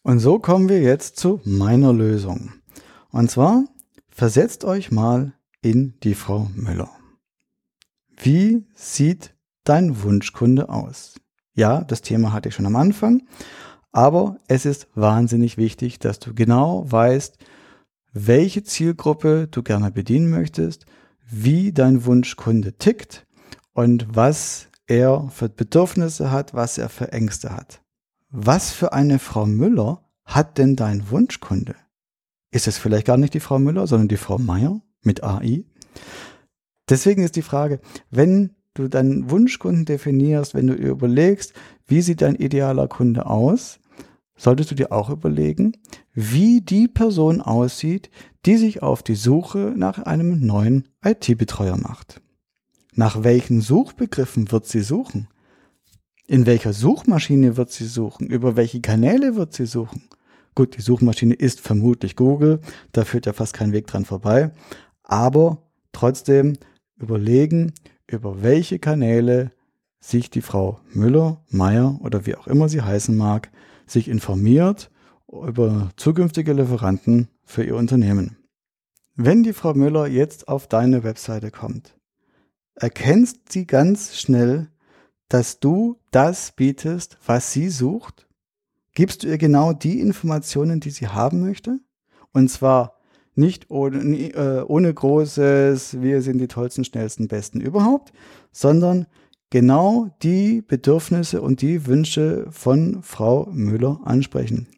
Und 0.00 0.20
so 0.20 0.38
kommen 0.38 0.70
wir 0.70 0.80
jetzt 0.80 1.18
zu 1.18 1.42
meiner 1.44 1.92
Lösung. 1.92 2.54
Und 3.10 3.30
zwar 3.30 3.64
versetzt 4.08 4.64
euch 4.64 4.90
mal 4.90 5.34
in 5.60 5.92
die 6.02 6.14
Frau 6.14 6.48
Müller. 6.54 6.88
Wie 8.16 8.64
sieht 8.74 9.34
dein 9.64 10.02
Wunschkunde 10.02 10.70
aus? 10.70 11.16
Ja, 11.56 11.82
das 11.82 12.02
Thema 12.02 12.32
hatte 12.32 12.50
ich 12.50 12.54
schon 12.54 12.66
am 12.66 12.76
Anfang, 12.76 13.22
aber 13.90 14.36
es 14.46 14.66
ist 14.66 14.88
wahnsinnig 14.94 15.56
wichtig, 15.56 15.98
dass 15.98 16.18
du 16.18 16.34
genau 16.34 16.84
weißt, 16.86 17.38
welche 18.12 18.62
Zielgruppe 18.62 19.48
du 19.50 19.62
gerne 19.62 19.90
bedienen 19.90 20.28
möchtest, 20.30 20.84
wie 21.26 21.72
dein 21.72 22.04
Wunschkunde 22.04 22.74
tickt 22.74 23.26
und 23.72 24.06
was 24.14 24.68
er 24.86 25.30
für 25.30 25.48
Bedürfnisse 25.48 26.30
hat, 26.30 26.52
was 26.52 26.76
er 26.76 26.90
für 26.90 27.12
Ängste 27.12 27.56
hat. 27.56 27.80
Was 28.28 28.70
für 28.72 28.92
eine 28.92 29.18
Frau 29.18 29.46
Müller 29.46 30.04
hat 30.26 30.58
denn 30.58 30.76
dein 30.76 31.10
Wunschkunde? 31.10 31.74
Ist 32.50 32.68
es 32.68 32.76
vielleicht 32.76 33.06
gar 33.06 33.16
nicht 33.16 33.32
die 33.32 33.40
Frau 33.40 33.58
Müller, 33.58 33.86
sondern 33.86 34.08
die 34.08 34.18
Frau 34.18 34.38
Meier 34.38 34.82
mit 35.02 35.24
AI? 35.24 35.64
Deswegen 36.88 37.22
ist 37.22 37.36
die 37.36 37.42
Frage, 37.42 37.80
wenn 38.10 38.55
du 38.78 38.88
deinen 38.88 39.30
Wunschkunden 39.30 39.84
definierst, 39.84 40.54
wenn 40.54 40.66
du 40.66 40.74
überlegst, 40.74 41.52
wie 41.86 42.02
sieht 42.02 42.22
dein 42.22 42.36
idealer 42.36 42.88
Kunde 42.88 43.26
aus, 43.26 43.80
solltest 44.36 44.70
du 44.70 44.74
dir 44.74 44.92
auch 44.92 45.10
überlegen, 45.10 45.72
wie 46.14 46.60
die 46.60 46.88
Person 46.88 47.40
aussieht, 47.40 48.10
die 48.44 48.56
sich 48.56 48.82
auf 48.82 49.02
die 49.02 49.14
Suche 49.14 49.74
nach 49.76 49.98
einem 49.98 50.46
neuen 50.46 50.88
IT-Betreuer 51.04 51.76
macht. 51.76 52.20
Nach 52.94 53.24
welchen 53.24 53.60
Suchbegriffen 53.60 54.52
wird 54.52 54.66
sie 54.66 54.80
suchen? 54.80 55.28
In 56.26 56.46
welcher 56.46 56.72
Suchmaschine 56.72 57.56
wird 57.56 57.70
sie 57.70 57.86
suchen? 57.86 58.26
Über 58.26 58.56
welche 58.56 58.80
Kanäle 58.80 59.36
wird 59.36 59.52
sie 59.52 59.66
suchen? 59.66 60.02
Gut, 60.54 60.76
die 60.76 60.82
Suchmaschine 60.82 61.34
ist 61.34 61.60
vermutlich 61.60 62.16
Google, 62.16 62.60
da 62.92 63.04
führt 63.04 63.26
ja 63.26 63.34
fast 63.34 63.52
kein 63.52 63.72
Weg 63.72 63.86
dran 63.86 64.06
vorbei. 64.06 64.52
Aber 65.02 65.62
trotzdem 65.92 66.54
überlegen, 66.98 67.74
über 68.06 68.42
welche 68.42 68.78
Kanäle 68.78 69.52
sich 70.00 70.30
die 70.30 70.42
Frau 70.42 70.80
Müller, 70.92 71.42
Meier 71.48 71.98
oder 72.02 72.26
wie 72.26 72.36
auch 72.36 72.46
immer 72.46 72.68
sie 72.68 72.82
heißen 72.82 73.16
mag, 73.16 73.50
sich 73.86 74.08
informiert 74.08 74.90
über 75.28 75.90
zukünftige 75.96 76.52
Lieferanten 76.52 77.28
für 77.44 77.64
ihr 77.64 77.76
Unternehmen. 77.76 78.36
Wenn 79.14 79.42
die 79.42 79.52
Frau 79.52 79.74
Müller 79.74 80.06
jetzt 80.06 80.48
auf 80.48 80.68
deine 80.68 81.02
Webseite 81.02 81.50
kommt, 81.50 81.98
erkennst 82.74 83.50
sie 83.50 83.66
ganz 83.66 84.16
schnell, 84.16 84.68
dass 85.28 85.58
du 85.58 85.98
das 86.10 86.52
bietest, 86.52 87.18
was 87.26 87.52
sie 87.52 87.68
sucht? 87.68 88.28
Gibst 88.94 89.22
du 89.22 89.28
ihr 89.28 89.38
genau 89.38 89.72
die 89.72 90.00
Informationen, 90.00 90.80
die 90.80 90.90
sie 90.90 91.08
haben 91.08 91.40
möchte? 91.40 91.80
Und 92.32 92.48
zwar 92.48 92.95
nicht 93.36 93.70
ohne, 93.70 93.98
äh, 94.32 94.62
ohne 94.66 94.92
großes, 94.92 96.00
wir 96.00 96.22
sind 96.22 96.38
die 96.38 96.48
tollsten, 96.48 96.84
schnellsten, 96.84 97.28
besten 97.28 97.60
überhaupt, 97.60 98.12
sondern 98.52 99.06
genau 99.50 100.08
die 100.22 100.62
Bedürfnisse 100.62 101.42
und 101.42 101.62
die 101.62 101.86
Wünsche 101.86 102.46
von 102.50 103.02
Frau 103.02 103.48
Müller 103.52 104.00
ansprechen. 104.04 104.68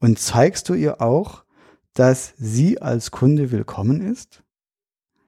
Und 0.00 0.18
zeigst 0.18 0.68
du 0.68 0.74
ihr 0.74 1.00
auch, 1.00 1.44
dass 1.94 2.34
sie 2.36 2.80
als 2.80 3.10
Kunde 3.10 3.50
willkommen 3.50 4.00
ist? 4.00 4.42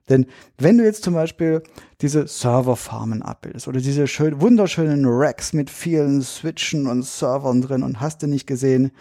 Denn 0.09 0.25
wenn 0.57 0.77
du 0.77 0.83
jetzt 0.83 1.03
zum 1.03 1.13
Beispiel 1.13 1.63
diese 2.01 2.27
Serverfarmen 2.27 3.21
abbildest 3.21 3.67
oder 3.67 3.79
diese 3.79 4.07
schön, 4.07 4.41
wunderschönen 4.41 5.05
Racks 5.05 5.53
mit 5.53 5.69
vielen 5.69 6.21
Switchen 6.21 6.87
und 6.87 7.05
Servern 7.05 7.61
drin 7.61 7.83
und 7.83 8.01
hast 8.01 8.21
du 8.21 8.27
nicht 8.27 8.45
gesehen 8.45 8.91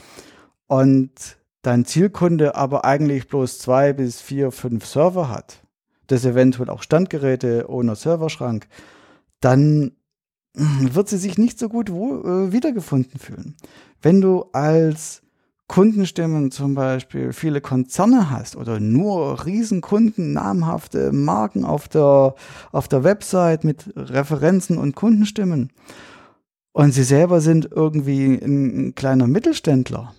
und 0.69 1.40
dein 1.63 1.85
Zielkunde 1.85 2.55
aber 2.55 2.85
eigentlich 2.85 3.29
bloß 3.29 3.59
zwei 3.59 3.93
bis 3.93 4.21
vier, 4.21 4.51
fünf 4.51 4.87
Server 4.87 5.29
hat, 5.29 5.63
das 6.07 6.25
eventuell 6.25 6.71
auch 6.71 6.83
Standgeräte 6.83 7.67
ohne 7.69 7.97
Serverschrank, 7.97 8.67
dann 9.41 9.93
wird 10.55 11.09
sie 11.09 11.19
sich 11.19 11.39
nicht 11.39 11.59
so 11.59 11.69
gut 11.69 11.91
äh, 11.91 12.53
wiedergefunden 12.53 13.19
fühlen. 13.19 13.57
Wenn 14.03 14.21
du 14.21 14.47
als 14.53 15.23
Kundenstimmen 15.69 16.51
zum 16.51 16.75
Beispiel 16.75 17.33
viele 17.33 17.61
Konzerne 17.61 18.29
hast 18.31 18.57
oder 18.57 18.81
nur 18.81 19.47
Riesenkunden, 19.47 20.33
namhafte 20.33 21.13
Marken 21.13 21.65
auf 21.65 21.87
der, 21.87 22.35
auf 22.73 22.89
der 22.89 23.05
Website 23.05 23.63
mit 23.63 23.93
Referenzen 23.95 24.79
und 24.79 24.97
Kundenstimmen 24.97 25.71
und 26.73 26.93
sie 26.93 27.05
selber 27.05 27.41
sind 27.41 27.69
irgendwie 27.71 28.35
ein, 28.35 28.89
ein 28.89 28.95
kleiner 28.97 29.29
Mittelständler, 29.29 30.13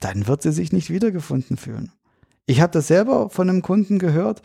dann 0.00 0.26
wird 0.26 0.42
sie 0.42 0.52
sich 0.52 0.72
nicht 0.72 0.90
wiedergefunden 0.90 1.56
fühlen. 1.56 1.92
Ich 2.46 2.60
habe 2.62 2.72
das 2.72 2.86
selber 2.86 3.28
von 3.28 3.50
einem 3.50 3.62
Kunden 3.62 3.98
gehört, 3.98 4.40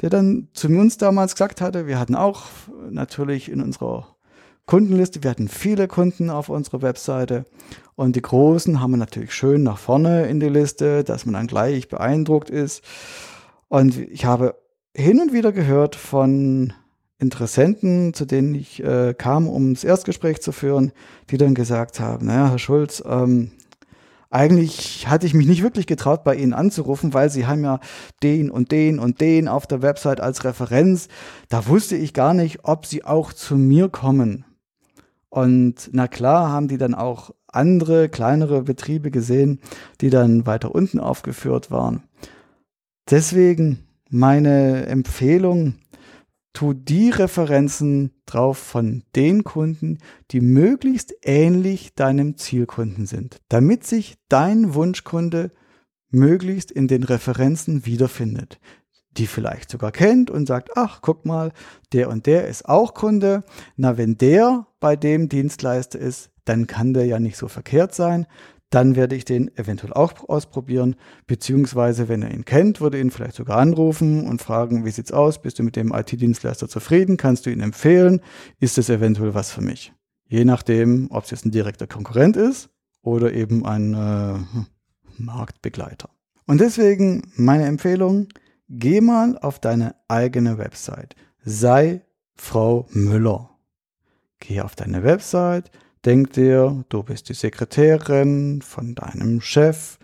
der 0.00 0.10
dann 0.10 0.48
zu 0.52 0.68
uns 0.68 0.96
damals 0.96 1.34
gesagt 1.34 1.60
hatte, 1.60 1.86
wir 1.86 1.98
hatten 1.98 2.14
auch 2.14 2.44
natürlich 2.90 3.50
in 3.50 3.60
unserer 3.60 4.06
Kundenliste. 4.66 5.24
Wir 5.24 5.30
hatten 5.30 5.48
viele 5.48 5.88
Kunden 5.88 6.30
auf 6.30 6.50
unserer 6.50 6.82
Webseite 6.82 7.46
und 7.96 8.14
die 8.14 8.22
großen 8.22 8.80
haben 8.80 8.92
wir 8.92 8.98
natürlich 8.98 9.34
schön 9.34 9.64
nach 9.64 9.78
vorne 9.78 10.28
in 10.28 10.38
die 10.38 10.48
Liste, 10.48 11.02
dass 11.02 11.26
man 11.26 11.32
dann 11.32 11.46
gleich 11.48 11.88
beeindruckt 11.88 12.50
ist. 12.50 12.84
Und 13.68 13.98
ich 13.98 14.24
habe 14.24 14.54
hin 14.94 15.20
und 15.20 15.32
wieder 15.32 15.52
gehört 15.52 15.96
von 15.96 16.74
Interessenten, 17.18 18.14
zu 18.14 18.24
denen 18.24 18.54
ich 18.54 18.82
äh, 18.84 19.14
kam, 19.14 19.48
um 19.48 19.74
das 19.74 19.82
Erstgespräch 19.82 20.40
zu 20.42 20.52
führen, 20.52 20.92
die 21.30 21.38
dann 21.38 21.54
gesagt 21.54 21.98
haben, 21.98 22.26
naja, 22.26 22.50
Herr 22.50 22.58
Schulz, 22.58 23.02
ähm, 23.04 23.50
eigentlich 24.30 25.08
hatte 25.08 25.26
ich 25.26 25.34
mich 25.34 25.46
nicht 25.46 25.62
wirklich 25.62 25.86
getraut, 25.86 26.22
bei 26.22 26.34
Ihnen 26.34 26.52
anzurufen, 26.52 27.14
weil 27.14 27.30
Sie 27.30 27.46
haben 27.46 27.64
ja 27.64 27.80
den 28.22 28.50
und 28.50 28.72
den 28.72 28.98
und 28.98 29.20
den 29.20 29.48
auf 29.48 29.66
der 29.66 29.80
Website 29.80 30.20
als 30.20 30.44
Referenz. 30.44 31.08
Da 31.48 31.66
wusste 31.66 31.96
ich 31.96 32.12
gar 32.12 32.34
nicht, 32.34 32.60
ob 32.64 32.84
Sie 32.84 33.04
auch 33.04 33.32
zu 33.32 33.56
mir 33.56 33.88
kommen. 33.88 34.44
Und 35.30 35.90
na 35.92 36.08
klar 36.08 36.50
haben 36.50 36.68
die 36.68 36.78
dann 36.78 36.94
auch 36.94 37.30
andere 37.46 38.08
kleinere 38.08 38.62
Betriebe 38.62 39.10
gesehen, 39.10 39.60
die 40.00 40.10
dann 40.10 40.46
weiter 40.46 40.74
unten 40.74 41.00
aufgeführt 41.00 41.70
waren. 41.70 42.02
Deswegen 43.10 43.86
meine 44.10 44.86
Empfehlung, 44.86 45.76
tu 46.58 46.74
die 46.74 47.10
Referenzen 47.10 48.10
drauf 48.26 48.58
von 48.58 49.04
den 49.14 49.44
Kunden, 49.44 49.98
die 50.32 50.40
möglichst 50.40 51.14
ähnlich 51.22 51.94
deinem 51.94 52.36
Zielkunden 52.36 53.06
sind, 53.06 53.40
damit 53.48 53.86
sich 53.86 54.16
dein 54.28 54.74
Wunschkunde 54.74 55.52
möglichst 56.10 56.72
in 56.72 56.88
den 56.88 57.04
Referenzen 57.04 57.86
wiederfindet 57.86 58.58
die 59.16 59.26
vielleicht 59.26 59.68
sogar 59.70 59.90
kennt 59.90 60.30
und 60.30 60.46
sagt, 60.46 60.76
ach, 60.76 61.00
guck 61.02 61.24
mal, 61.24 61.50
der 61.92 62.08
und 62.08 62.26
der 62.26 62.46
ist 62.46 62.68
auch 62.68 62.94
Kunde. 62.94 63.42
Na, 63.76 63.96
wenn 63.96 64.16
der 64.16 64.68
bei 64.78 64.94
dem 64.94 65.28
Dienstleister 65.28 65.98
ist, 65.98 66.30
dann 66.44 66.68
kann 66.68 66.94
der 66.94 67.06
ja 67.06 67.18
nicht 67.18 67.36
so 67.36 67.48
verkehrt 67.48 67.96
sein. 67.96 68.28
Dann 68.70 68.96
werde 68.96 69.16
ich 69.16 69.24
den 69.24 69.56
eventuell 69.56 69.94
auch 69.94 70.28
ausprobieren, 70.28 70.96
beziehungsweise 71.26 72.08
wenn 72.08 72.22
er 72.22 72.32
ihn 72.32 72.44
kennt, 72.44 72.80
würde 72.80 73.00
ihn 73.00 73.10
vielleicht 73.10 73.36
sogar 73.36 73.58
anrufen 73.58 74.26
und 74.26 74.42
fragen, 74.42 74.84
wie 74.84 74.90
sieht's 74.90 75.12
aus? 75.12 75.40
Bist 75.40 75.58
du 75.58 75.62
mit 75.62 75.76
dem 75.76 75.92
IT-Dienstleister 75.92 76.68
zufrieden? 76.68 77.16
Kannst 77.16 77.46
du 77.46 77.50
ihn 77.50 77.60
empfehlen? 77.60 78.20
Ist 78.60 78.76
es 78.76 78.90
eventuell 78.90 79.34
was 79.34 79.50
für 79.50 79.62
mich? 79.62 79.92
Je 80.26 80.44
nachdem, 80.44 81.08
ob 81.10 81.24
es 81.24 81.30
jetzt 81.30 81.46
ein 81.46 81.50
direkter 81.50 81.86
Konkurrent 81.86 82.36
ist 82.36 82.68
oder 83.00 83.32
eben 83.32 83.64
ein 83.64 83.94
äh, 83.94 84.34
Marktbegleiter. 85.16 86.10
Und 86.46 86.60
deswegen 86.60 87.32
meine 87.36 87.64
Empfehlung, 87.64 88.28
Geh 88.70 89.00
mal 89.00 89.38
auf 89.38 89.60
deine 89.60 89.94
eigene 90.08 90.58
Website. 90.58 91.16
Sei 91.42 92.02
Frau 92.34 92.86
Müller. 92.90 93.48
Geh 94.40 94.60
auf 94.60 94.76
deine 94.76 95.02
Website, 95.02 95.70
denk 96.08 96.32
dir, 96.32 96.86
du 96.88 97.02
bist 97.02 97.28
die 97.28 97.34
Sekretärin 97.34 98.62
von 98.62 98.94
deinem 98.94 99.42
Chef 99.42 99.98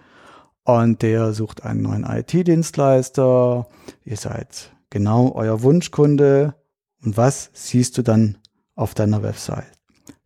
und 0.62 1.00
der 1.00 1.32
sucht 1.32 1.64
einen 1.64 1.80
neuen 1.80 2.04
IT-Dienstleister. 2.04 3.66
Ihr 4.04 4.16
seid 4.18 4.76
genau 4.90 5.32
euer 5.32 5.62
Wunschkunde. 5.62 6.56
Und 7.02 7.16
was 7.16 7.48
siehst 7.54 7.96
du 7.96 8.02
dann 8.02 8.36
auf 8.74 8.92
deiner 8.92 9.22
Website? 9.22 9.72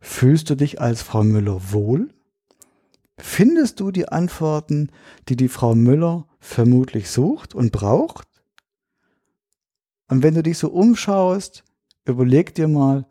Fühlst 0.01 0.49
du 0.49 0.55
dich 0.55 0.81
als 0.81 1.01
Frau 1.01 1.23
Müller 1.23 1.71
wohl? 1.71 2.09
Findest 3.17 3.79
du 3.79 3.91
die 3.91 4.09
Antworten, 4.09 4.91
die 5.29 5.37
die 5.37 5.47
Frau 5.47 5.75
Müller 5.75 6.27
vermutlich 6.41 7.09
sucht 7.09 7.55
und 7.55 7.71
braucht? 7.71 8.27
Und 10.09 10.23
wenn 10.23 10.33
du 10.33 10.43
dich 10.43 10.57
so 10.57 10.71
umschaust, 10.71 11.63
überleg 12.03 12.53
dir 12.53 12.67
mal, 12.67 13.07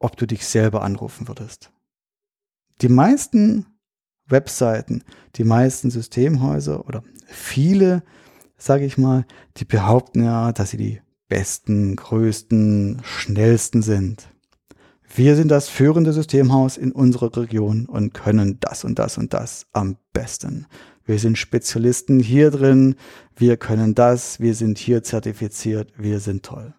ob 0.00 0.16
du 0.16 0.26
dich 0.26 0.48
selber 0.48 0.82
anrufen 0.82 1.28
würdest. 1.28 1.70
Die 2.80 2.88
meisten 2.88 3.66
Webseiten, 4.26 5.02
die 5.36 5.44
meisten 5.44 5.90
Systemhäuser 5.90 6.86
oder 6.86 7.02
viele, 7.26 8.02
sage 8.56 8.84
ich 8.84 8.98
mal, 8.98 9.26
die 9.56 9.64
behaupten 9.64 10.22
ja, 10.22 10.52
dass 10.52 10.70
sie 10.70 10.76
die 10.76 11.00
besten, 11.28 11.96
größten, 11.96 13.00
schnellsten 13.02 13.82
sind. 13.82 14.28
Wir 15.14 15.36
sind 15.36 15.48
das 15.48 15.68
führende 15.68 16.12
Systemhaus 16.12 16.76
in 16.76 16.92
unserer 16.92 17.34
Region 17.36 17.86
und 17.86 18.12
können 18.12 18.58
das 18.60 18.84
und 18.84 18.98
das 18.98 19.18
und 19.18 19.32
das 19.34 19.66
am 19.72 19.96
besten. 20.12 20.66
Wir 21.04 21.18
sind 21.18 21.38
Spezialisten 21.38 22.20
hier 22.20 22.50
drin, 22.50 22.94
wir 23.34 23.56
können 23.56 23.94
das, 23.94 24.40
wir 24.40 24.54
sind 24.54 24.78
hier 24.78 25.02
zertifiziert, 25.02 25.92
wir 25.96 26.20
sind 26.20 26.44
toll. 26.44 26.74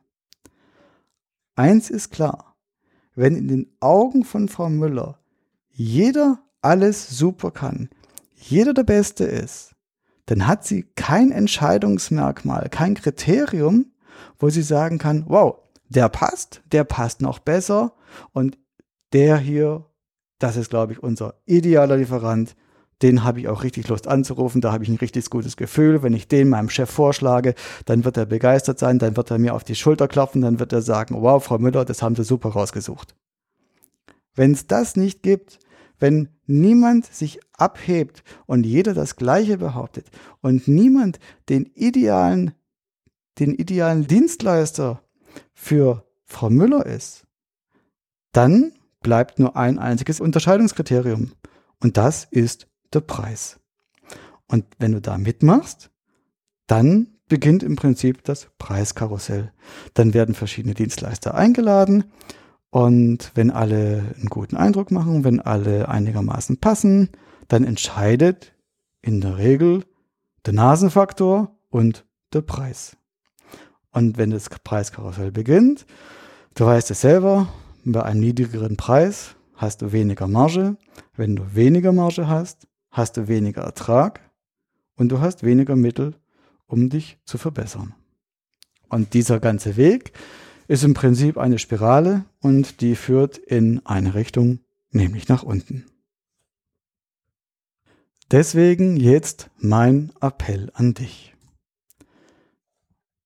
Eins 1.55 1.89
ist 1.89 2.11
klar, 2.11 2.55
wenn 3.15 3.35
in 3.35 3.47
den 3.47 3.75
Augen 3.79 4.23
von 4.23 4.47
Frau 4.47 4.69
Müller 4.69 5.19
jeder 5.79 6.39
alles 6.61 7.09
super 7.09 7.51
kann, 7.51 7.89
jeder 8.35 8.73
der 8.73 8.83
Beste 8.83 9.23
ist, 9.23 9.75
dann 10.25 10.45
hat 10.45 10.65
sie 10.65 10.83
kein 10.97 11.31
Entscheidungsmerkmal, 11.31 12.67
kein 12.69 12.95
Kriterium, 12.95 13.93
wo 14.37 14.49
sie 14.49 14.61
sagen 14.61 14.97
kann, 14.97 15.23
wow, 15.29 15.55
der 15.87 16.09
passt, 16.09 16.61
der 16.73 16.83
passt 16.83 17.21
noch 17.21 17.39
besser 17.39 17.93
und 18.33 18.57
der 19.13 19.37
hier, 19.37 19.85
das 20.37 20.57
ist, 20.57 20.69
glaube 20.69 20.91
ich, 20.91 21.01
unser 21.01 21.35
idealer 21.45 21.95
Lieferant, 21.95 22.57
den 23.01 23.23
habe 23.23 23.39
ich 23.39 23.47
auch 23.47 23.63
richtig 23.63 23.87
Lust 23.87 24.05
anzurufen, 24.05 24.59
da 24.59 24.73
habe 24.73 24.83
ich 24.83 24.89
ein 24.89 24.97
richtig 24.97 25.29
gutes 25.29 25.55
Gefühl. 25.55 26.03
Wenn 26.03 26.13
ich 26.13 26.27
den 26.27 26.49
meinem 26.49 26.69
Chef 26.69 26.89
vorschlage, 26.89 27.55
dann 27.85 28.03
wird 28.03 28.17
er 28.17 28.25
begeistert 28.25 28.79
sein, 28.79 28.99
dann 28.99 29.15
wird 29.15 29.31
er 29.31 29.39
mir 29.39 29.55
auf 29.55 29.63
die 29.63 29.75
Schulter 29.75 30.09
klopfen, 30.09 30.41
dann 30.41 30.59
wird 30.59 30.73
er 30.73 30.81
sagen, 30.81 31.15
wow, 31.21 31.41
Frau 31.41 31.57
Müller, 31.57 31.85
das 31.85 32.01
haben 32.01 32.17
Sie 32.17 32.25
super 32.25 32.49
rausgesucht. 32.49 33.15
Wenn 34.35 34.51
es 34.51 34.67
das 34.67 34.97
nicht 34.97 35.23
gibt, 35.23 35.59
wenn 35.99 36.29
niemand 36.45 37.05
sich 37.05 37.39
abhebt 37.53 38.23
und 38.45 38.65
jeder 38.65 38.93
das 38.93 39.15
Gleiche 39.15 39.57
behauptet 39.57 40.07
und 40.41 40.67
niemand 40.67 41.19
den 41.49 41.65
idealen, 41.75 42.53
den 43.37 43.53
idealen 43.53 44.07
Dienstleister 44.07 45.01
für 45.53 46.05
Frau 46.25 46.49
Müller 46.49 46.85
ist, 46.85 47.25
dann 48.31 48.73
bleibt 49.01 49.39
nur 49.39 49.55
ein 49.55 49.79
einziges 49.79 50.19
Unterscheidungskriterium. 50.19 51.31
Und 51.79 51.97
das 51.97 52.25
ist 52.29 52.67
der 52.93 53.01
Preis. 53.01 53.59
Und 54.47 54.65
wenn 54.79 54.91
du 54.91 55.01
da 55.01 55.17
mitmachst, 55.17 55.91
dann 56.67 57.19
beginnt 57.27 57.63
im 57.63 57.75
Prinzip 57.75 58.23
das 58.23 58.49
Preiskarussell. 58.57 59.53
Dann 59.93 60.13
werden 60.13 60.35
verschiedene 60.35 60.73
Dienstleister 60.73 61.35
eingeladen 61.35 62.05
und 62.71 63.31
wenn 63.35 63.51
alle 63.51 64.13
einen 64.15 64.29
guten 64.29 64.55
Eindruck 64.55 64.91
machen, 64.91 65.23
wenn 65.23 65.39
alle 65.39 65.89
einigermaßen 65.89 66.57
passen, 66.57 67.09
dann 67.47 67.63
entscheidet 67.63 68.53
in 69.01 69.21
der 69.21 69.37
Regel 69.37 69.85
der 70.45 70.53
Nasenfaktor 70.53 71.57
und 71.69 72.05
der 72.33 72.41
Preis. 72.41 72.95
Und 73.91 74.17
wenn 74.17 74.29
das 74.29 74.49
Preiskarussell 74.49 75.31
beginnt, 75.31 75.85
du 76.53 76.65
weißt 76.65 76.91
es 76.91 77.01
selber, 77.01 77.47
bei 77.85 78.03
einem 78.03 78.19
niedrigeren 78.19 78.77
Preis 78.77 79.35
hast 79.55 79.81
du 79.81 79.91
weniger 79.91 80.27
Marge. 80.27 80.77
Wenn 81.15 81.35
du 81.35 81.55
weniger 81.55 81.91
Marge 81.91 82.27
hast, 82.27 82.67
hast 82.91 83.17
du 83.17 83.27
weniger 83.27 83.63
Ertrag 83.63 84.21
und 84.95 85.09
du 85.09 85.21
hast 85.21 85.43
weniger 85.43 85.75
Mittel, 85.75 86.15
um 86.67 86.89
dich 86.89 87.17
zu 87.25 87.37
verbessern. 87.37 87.95
Und 88.89 89.13
dieser 89.13 89.39
ganze 89.39 89.75
Weg 89.75 90.13
ist 90.69 90.83
im 90.83 90.93
Prinzip 90.93 91.39
eine 91.39 91.57
Spirale 91.57 92.25
und 92.41 92.81
die 92.81 92.95
führt 92.95 93.39
in 93.39 93.83
eine 93.87 94.13
Richtung, 94.13 94.59
nämlich 94.91 95.27
nach 95.27 95.41
unten. 95.41 95.87
Deswegen 98.29 98.95
jetzt 98.95 99.49
mein 99.57 100.11
Appell 100.21 100.69
an 100.75 100.93
dich. 100.93 101.33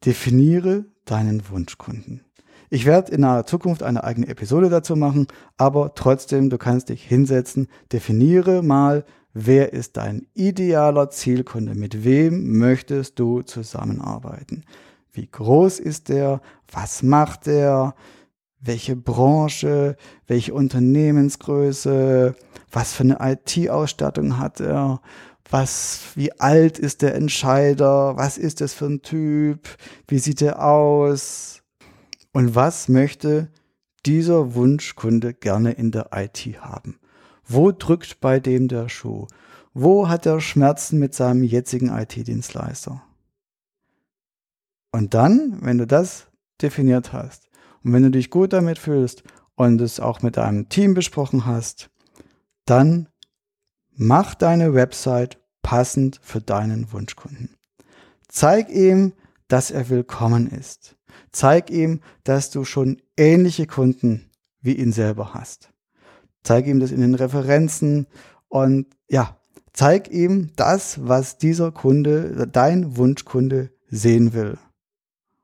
Definiere 0.05 0.85
deinen 1.03 1.49
Wunschkunden. 1.49 2.23
Ich 2.69 2.85
werde 2.85 3.11
in 3.11 3.21
naher 3.21 3.45
Zukunft 3.45 3.83
eine 3.83 4.05
eigene 4.05 4.29
Episode 4.29 4.69
dazu 4.69 4.95
machen, 4.95 5.27
aber 5.57 5.95
trotzdem, 5.95 6.49
du 6.49 6.57
kannst 6.57 6.87
dich 6.87 7.03
hinsetzen, 7.03 7.67
definiere 7.91 8.63
mal, 8.63 9.03
wer 9.33 9.73
ist 9.73 9.97
dein 9.97 10.27
idealer 10.33 11.09
Zielkunde, 11.09 11.75
mit 11.75 12.05
wem 12.05 12.57
möchtest 12.57 13.19
du 13.19 13.41
zusammenarbeiten. 13.41 14.63
Wie 15.13 15.27
groß 15.27 15.79
ist 15.79 16.09
der? 16.09 16.41
Was 16.71 17.03
macht 17.03 17.47
er? 17.47 17.95
Welche 18.59 18.95
Branche? 18.95 19.95
Welche 20.25 20.55
Unternehmensgröße? 20.55 22.35
Was 22.71 22.93
für 22.93 23.03
eine 23.03 23.17
IT-Ausstattung 23.21 24.39
hat 24.39 24.59
er? 24.59 25.01
Was, 25.49 26.01
wie 26.15 26.31
alt 26.39 26.79
ist 26.79 27.03
der 27.03 27.13
Entscheider? 27.13 28.17
Was 28.17 28.39
ist 28.39 28.59
das 28.59 28.73
für 28.73 28.87
ein 28.87 29.03
Typ? 29.03 29.67
Wie 30.07 30.17
sieht 30.17 30.41
er 30.41 30.65
aus? 30.65 31.61
Und 32.31 32.55
was 32.55 32.89
möchte 32.89 33.51
dieser 34.07 34.55
Wunschkunde 34.55 35.35
gerne 35.35 35.73
in 35.73 35.91
der 35.91 36.09
IT 36.15 36.39
haben? 36.59 36.97
Wo 37.45 37.71
drückt 37.71 38.19
bei 38.19 38.39
dem 38.39 38.67
der 38.67 38.89
Schuh? 38.89 39.27
Wo 39.75 40.09
hat 40.09 40.25
er 40.25 40.41
Schmerzen 40.41 40.97
mit 40.97 41.13
seinem 41.13 41.43
jetzigen 41.43 41.89
IT-Dienstleister? 41.89 43.03
Und 44.93 45.15
dann, 45.15 45.57
wenn 45.61 45.79
du 45.79 45.87
das 45.87 46.27
definiert 46.61 47.13
hast 47.13 47.49
und 47.83 47.93
wenn 47.93 48.03
du 48.03 48.11
dich 48.11 48.29
gut 48.29 48.53
damit 48.53 48.77
fühlst 48.77 49.23
und 49.55 49.81
es 49.81 49.99
auch 49.99 50.21
mit 50.21 50.37
deinem 50.37 50.69
Team 50.69 50.93
besprochen 50.93 51.47
hast, 51.47 51.89
dann 52.65 53.09
mach 53.95 54.35
deine 54.35 54.75
Website 54.75 55.39
passend 55.63 56.19
für 56.21 56.41
deinen 56.41 56.91
Wunschkunden. 56.91 57.57
Zeig 58.27 58.69
ihm, 58.69 59.13
dass 59.47 59.71
er 59.71 59.89
willkommen 59.89 60.47
ist. 60.47 60.95
Zeig 61.31 61.71
ihm, 61.71 62.01
dass 62.23 62.51
du 62.51 62.63
schon 62.63 63.01
ähnliche 63.17 63.65
Kunden 63.65 64.29
wie 64.61 64.73
ihn 64.73 64.91
selber 64.91 65.33
hast. 65.33 65.71
Zeig 66.43 66.67
ihm 66.67 66.79
das 66.79 66.91
in 66.91 67.01
den 67.01 67.15
Referenzen 67.15 68.05
und 68.47 68.85
ja, 69.09 69.39
zeig 69.73 70.11
ihm 70.11 70.51
das, 70.55 71.07
was 71.07 71.39
dieser 71.39 71.71
Kunde, 71.71 72.47
dein 72.47 72.95
Wunschkunde 72.95 73.71
sehen 73.89 74.33
will. 74.33 74.59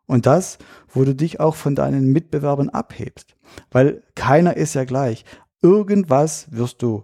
Und 0.09 0.25
das, 0.25 0.57
wo 0.87 1.03
du 1.03 1.13
dich 1.13 1.39
auch 1.39 1.55
von 1.55 1.75
deinen 1.75 2.11
Mitbewerbern 2.11 2.69
abhebst. 2.69 3.35
Weil 3.69 4.01
keiner 4.15 4.57
ist 4.57 4.73
ja 4.73 4.83
gleich. 4.83 5.23
Irgendwas 5.61 6.47
wirst 6.49 6.81
du 6.81 7.03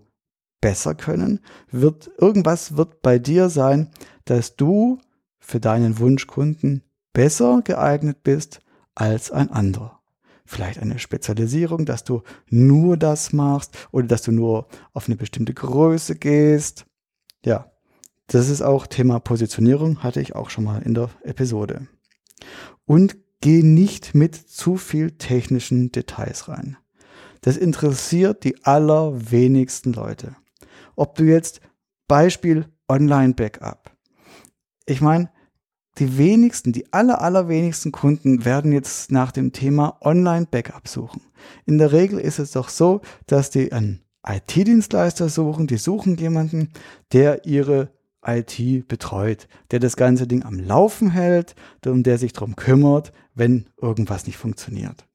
besser 0.59 0.95
können, 0.95 1.39
wird, 1.69 2.09
irgendwas 2.17 2.77
wird 2.77 3.03
bei 3.03 3.19
dir 3.19 3.49
sein, 3.49 3.91
dass 4.25 4.55
du 4.55 4.97
für 5.37 5.59
deinen 5.59 5.99
Wunschkunden 5.99 6.81
besser 7.13 7.61
geeignet 7.63 8.23
bist 8.23 8.61
als 8.95 9.29
ein 9.29 9.51
anderer. 9.51 9.99
Vielleicht 10.43 10.79
eine 10.79 10.97
Spezialisierung, 10.97 11.85
dass 11.85 12.05
du 12.05 12.23
nur 12.49 12.97
das 12.97 13.33
machst 13.33 13.77
oder 13.91 14.07
dass 14.07 14.23
du 14.23 14.31
nur 14.31 14.67
auf 14.93 15.07
eine 15.07 15.15
bestimmte 15.15 15.53
Größe 15.53 16.15
gehst. 16.15 16.87
Ja, 17.45 17.71
das 18.25 18.49
ist 18.49 18.63
auch 18.63 18.87
Thema 18.87 19.19
Positionierung, 19.19 20.01
hatte 20.01 20.21
ich 20.21 20.35
auch 20.35 20.49
schon 20.49 20.63
mal 20.63 20.81
in 20.81 20.95
der 20.95 21.11
Episode 21.21 21.87
und 22.85 23.17
geh 23.41 23.63
nicht 23.63 24.15
mit 24.15 24.35
zu 24.35 24.77
viel 24.77 25.11
technischen 25.11 25.91
Details 25.91 26.47
rein. 26.47 26.77
Das 27.41 27.57
interessiert 27.57 28.43
die 28.43 28.63
allerwenigsten 28.65 29.93
Leute. 29.93 30.35
Ob 30.95 31.15
du 31.15 31.25
jetzt 31.25 31.61
Beispiel 32.07 32.65
Online-Backup. 32.87 33.91
Ich 34.85 35.01
meine, 35.01 35.29
die 35.97 36.17
wenigsten, 36.17 36.73
die 36.73 36.91
aller, 36.93 37.21
allerwenigsten 37.21 37.91
Kunden 37.91 38.45
werden 38.45 38.71
jetzt 38.71 39.11
nach 39.11 39.31
dem 39.31 39.53
Thema 39.53 39.97
Online-Backup 40.01 40.87
suchen. 40.87 41.21
In 41.65 41.77
der 41.77 41.91
Regel 41.91 42.19
ist 42.19 42.39
es 42.39 42.51
doch 42.51 42.69
so, 42.69 43.01
dass 43.27 43.49
die 43.49 43.71
einen 43.71 44.01
IT-Dienstleister 44.27 45.29
suchen, 45.29 45.67
die 45.67 45.77
suchen 45.77 46.17
jemanden, 46.17 46.71
der 47.13 47.45
ihre 47.45 47.94
IT 48.25 48.88
betreut, 48.88 49.47
der 49.71 49.79
das 49.79 49.95
ganze 49.95 50.27
Ding 50.27 50.43
am 50.43 50.59
Laufen 50.59 51.11
hält 51.11 51.55
und 51.85 52.03
der 52.03 52.17
sich 52.17 52.33
darum 52.33 52.55
kümmert, 52.55 53.11
wenn 53.33 53.67
irgendwas 53.81 54.25
nicht 54.25 54.38
funktioniert. 54.38 55.05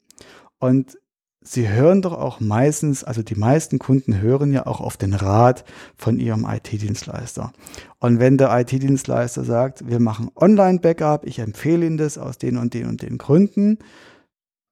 Und 0.58 0.98
sie 1.42 1.68
hören 1.68 2.02
doch 2.02 2.12
auch 2.12 2.40
meistens, 2.40 3.02
also 3.02 3.22
die 3.22 3.34
meisten 3.34 3.78
Kunden 3.78 4.20
hören 4.20 4.52
ja 4.52 4.66
auch 4.66 4.80
auf 4.80 4.96
den 4.96 5.14
Rat 5.14 5.64
von 5.96 6.18
ihrem 6.18 6.46
IT-Dienstleister. 6.46 7.52
Und 7.98 8.20
wenn 8.20 8.36
der 8.36 8.56
IT-Dienstleister 8.60 9.44
sagt, 9.44 9.88
wir 9.88 10.00
machen 10.00 10.30
Online-Backup, 10.36 11.26
ich 11.26 11.38
empfehle 11.38 11.86
Ihnen 11.86 11.96
das 11.96 12.18
aus 12.18 12.38
den 12.38 12.56
und 12.56 12.74
den 12.74 12.86
und 12.86 13.02
den 13.02 13.18
Gründen, 13.18 13.78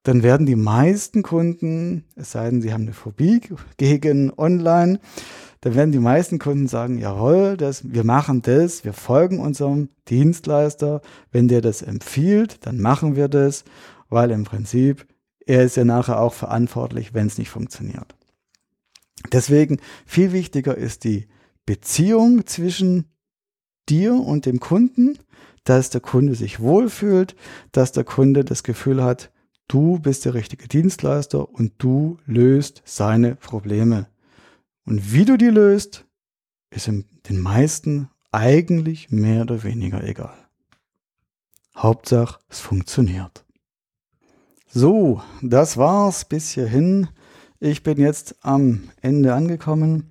dann 0.08 0.22
werden 0.22 0.46
die 0.46 0.56
meisten 0.56 1.22
Kunden, 1.22 2.06
es 2.16 2.32
sei 2.32 2.48
denn, 2.48 2.62
sie 2.62 2.72
haben 2.72 2.84
eine 2.84 2.94
Phobie 2.94 3.42
gegen 3.76 4.32
Online, 4.38 5.00
dann 5.60 5.74
werden 5.74 5.92
die 5.92 5.98
meisten 5.98 6.38
Kunden 6.38 6.66
sagen, 6.66 6.96
jawohl, 6.96 7.58
das, 7.58 7.92
wir 7.92 8.04
machen 8.04 8.40
das, 8.40 8.86
wir 8.86 8.94
folgen 8.94 9.38
unserem 9.38 9.90
Dienstleister. 10.08 11.02
Wenn 11.30 11.46
der 11.46 11.60
das 11.60 11.82
empfiehlt, 11.82 12.64
dann 12.64 12.80
machen 12.80 13.16
wir 13.16 13.28
das, 13.28 13.64
weil 14.08 14.30
im 14.30 14.44
Prinzip 14.44 15.06
er 15.44 15.64
ist 15.64 15.76
ja 15.76 15.84
nachher 15.84 16.20
auch 16.20 16.32
verantwortlich, 16.32 17.12
wenn 17.12 17.26
es 17.26 17.36
nicht 17.36 17.50
funktioniert. 17.50 18.16
Deswegen 19.30 19.78
viel 20.06 20.32
wichtiger 20.32 20.74
ist 20.74 21.04
die 21.04 21.28
Beziehung 21.66 22.46
zwischen 22.46 23.12
dir 23.90 24.14
und 24.14 24.46
dem 24.46 24.58
Kunden, 24.58 25.18
dass 25.64 25.90
der 25.90 26.00
Kunde 26.00 26.34
sich 26.34 26.60
wohlfühlt, 26.60 27.36
dass 27.72 27.92
der 27.92 28.04
Kunde 28.04 28.42
das 28.42 28.62
Gefühl 28.62 29.04
hat, 29.04 29.30
du 29.68 29.98
bist 29.98 30.24
der 30.24 30.34
richtige 30.34 30.66
Dienstleister 30.66 31.48
und 31.48 31.72
du 31.78 32.18
löst 32.26 32.82
seine 32.84 33.36
Probleme. 33.36 34.08
Und 34.84 35.12
wie 35.12 35.24
du 35.24 35.36
die 35.36 35.50
löst, 35.50 36.06
ist 36.70 36.88
den 36.88 37.40
meisten 37.40 38.10
eigentlich 38.32 39.10
mehr 39.10 39.42
oder 39.42 39.62
weniger 39.62 40.02
egal. 40.02 40.36
Hauptsache, 41.76 42.40
es 42.48 42.60
funktioniert. 42.60 43.44
So, 44.66 45.22
das 45.40 45.76
war's 45.76 46.24
bis 46.24 46.50
hierhin. 46.50 47.08
Ich 47.60 47.82
bin 47.82 47.98
jetzt 47.98 48.36
am 48.42 48.90
Ende 49.00 49.34
angekommen. 49.34 50.10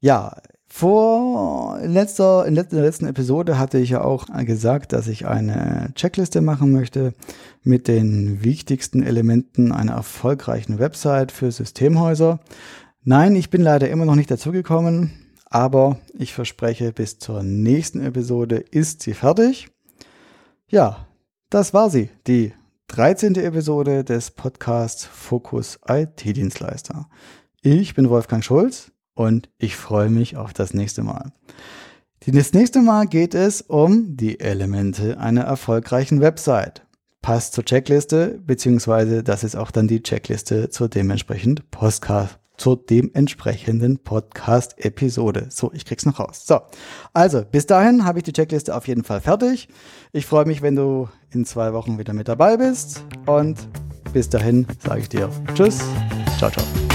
Ja, 0.00 0.40
vor 0.70 1.80
letzter, 1.82 2.46
in 2.46 2.54
der 2.54 2.66
letzten 2.70 3.06
Episode 3.06 3.58
hatte 3.58 3.78
ich 3.78 3.90
ja 3.90 4.02
auch 4.02 4.26
gesagt, 4.44 4.92
dass 4.92 5.08
ich 5.08 5.26
eine 5.26 5.90
Checkliste 5.94 6.42
machen 6.42 6.72
möchte 6.72 7.14
mit 7.62 7.88
den 7.88 8.44
wichtigsten 8.44 9.02
Elementen 9.02 9.72
einer 9.72 9.92
erfolgreichen 9.92 10.78
Website 10.78 11.32
für 11.32 11.50
Systemhäuser. 11.50 12.40
Nein, 13.02 13.34
ich 13.34 13.48
bin 13.48 13.62
leider 13.62 13.88
immer 13.88 14.04
noch 14.04 14.14
nicht 14.14 14.30
dazugekommen, 14.30 15.10
aber 15.46 15.98
ich 16.12 16.34
verspreche, 16.34 16.92
bis 16.92 17.18
zur 17.18 17.42
nächsten 17.42 18.00
Episode 18.00 18.56
ist 18.56 19.02
sie 19.02 19.14
fertig. 19.14 19.68
Ja, 20.68 21.06
das 21.48 21.72
war 21.72 21.88
sie, 21.88 22.10
die 22.26 22.52
13. 22.88 23.36
Episode 23.36 24.04
des 24.04 24.30
Podcasts 24.30 25.04
Fokus 25.04 25.78
IT-Dienstleister. 25.88 27.08
Ich 27.62 27.94
bin 27.94 28.10
Wolfgang 28.10 28.44
Schulz 28.44 28.92
und 29.18 29.50
ich 29.58 29.74
freue 29.74 30.10
mich 30.10 30.36
auf 30.36 30.52
das 30.52 30.72
nächste 30.72 31.02
Mal. 31.02 31.32
Das 32.24 32.52
nächste 32.52 32.80
Mal 32.82 33.06
geht 33.06 33.34
es 33.34 33.62
um 33.62 34.16
die 34.16 34.38
Elemente 34.38 35.18
einer 35.18 35.42
erfolgreichen 35.42 36.20
Website. 36.20 36.82
passt 37.20 37.52
zur 37.52 37.64
Checkliste, 37.64 38.40
beziehungsweise 38.46 39.24
das 39.24 39.42
ist 39.42 39.56
auch 39.56 39.72
dann 39.72 39.88
die 39.88 40.04
Checkliste 40.04 40.70
zur 40.70 40.88
dementsprechenden 40.88 41.64
Podcast, 41.68 42.38
zur 42.56 42.76
dementsprechenden 42.76 43.98
Podcast-Episode. 43.98 45.46
So, 45.50 45.72
ich 45.74 45.84
krieg's 45.84 46.06
noch 46.06 46.20
raus. 46.20 46.44
So, 46.46 46.60
also 47.12 47.42
bis 47.44 47.66
dahin 47.66 48.04
habe 48.04 48.20
ich 48.20 48.24
die 48.24 48.32
Checkliste 48.32 48.76
auf 48.76 48.86
jeden 48.86 49.02
Fall 49.02 49.20
fertig. 49.20 49.68
Ich 50.12 50.26
freue 50.26 50.46
mich, 50.46 50.62
wenn 50.62 50.76
du 50.76 51.08
in 51.32 51.44
zwei 51.44 51.72
Wochen 51.72 51.98
wieder 51.98 52.12
mit 52.14 52.28
dabei 52.28 52.56
bist 52.56 53.04
und 53.26 53.58
bis 54.12 54.28
dahin 54.28 54.66
sage 54.82 55.00
ich 55.00 55.08
dir 55.08 55.28
Tschüss, 55.54 55.80
ciao, 56.38 56.50
ciao. 56.52 56.87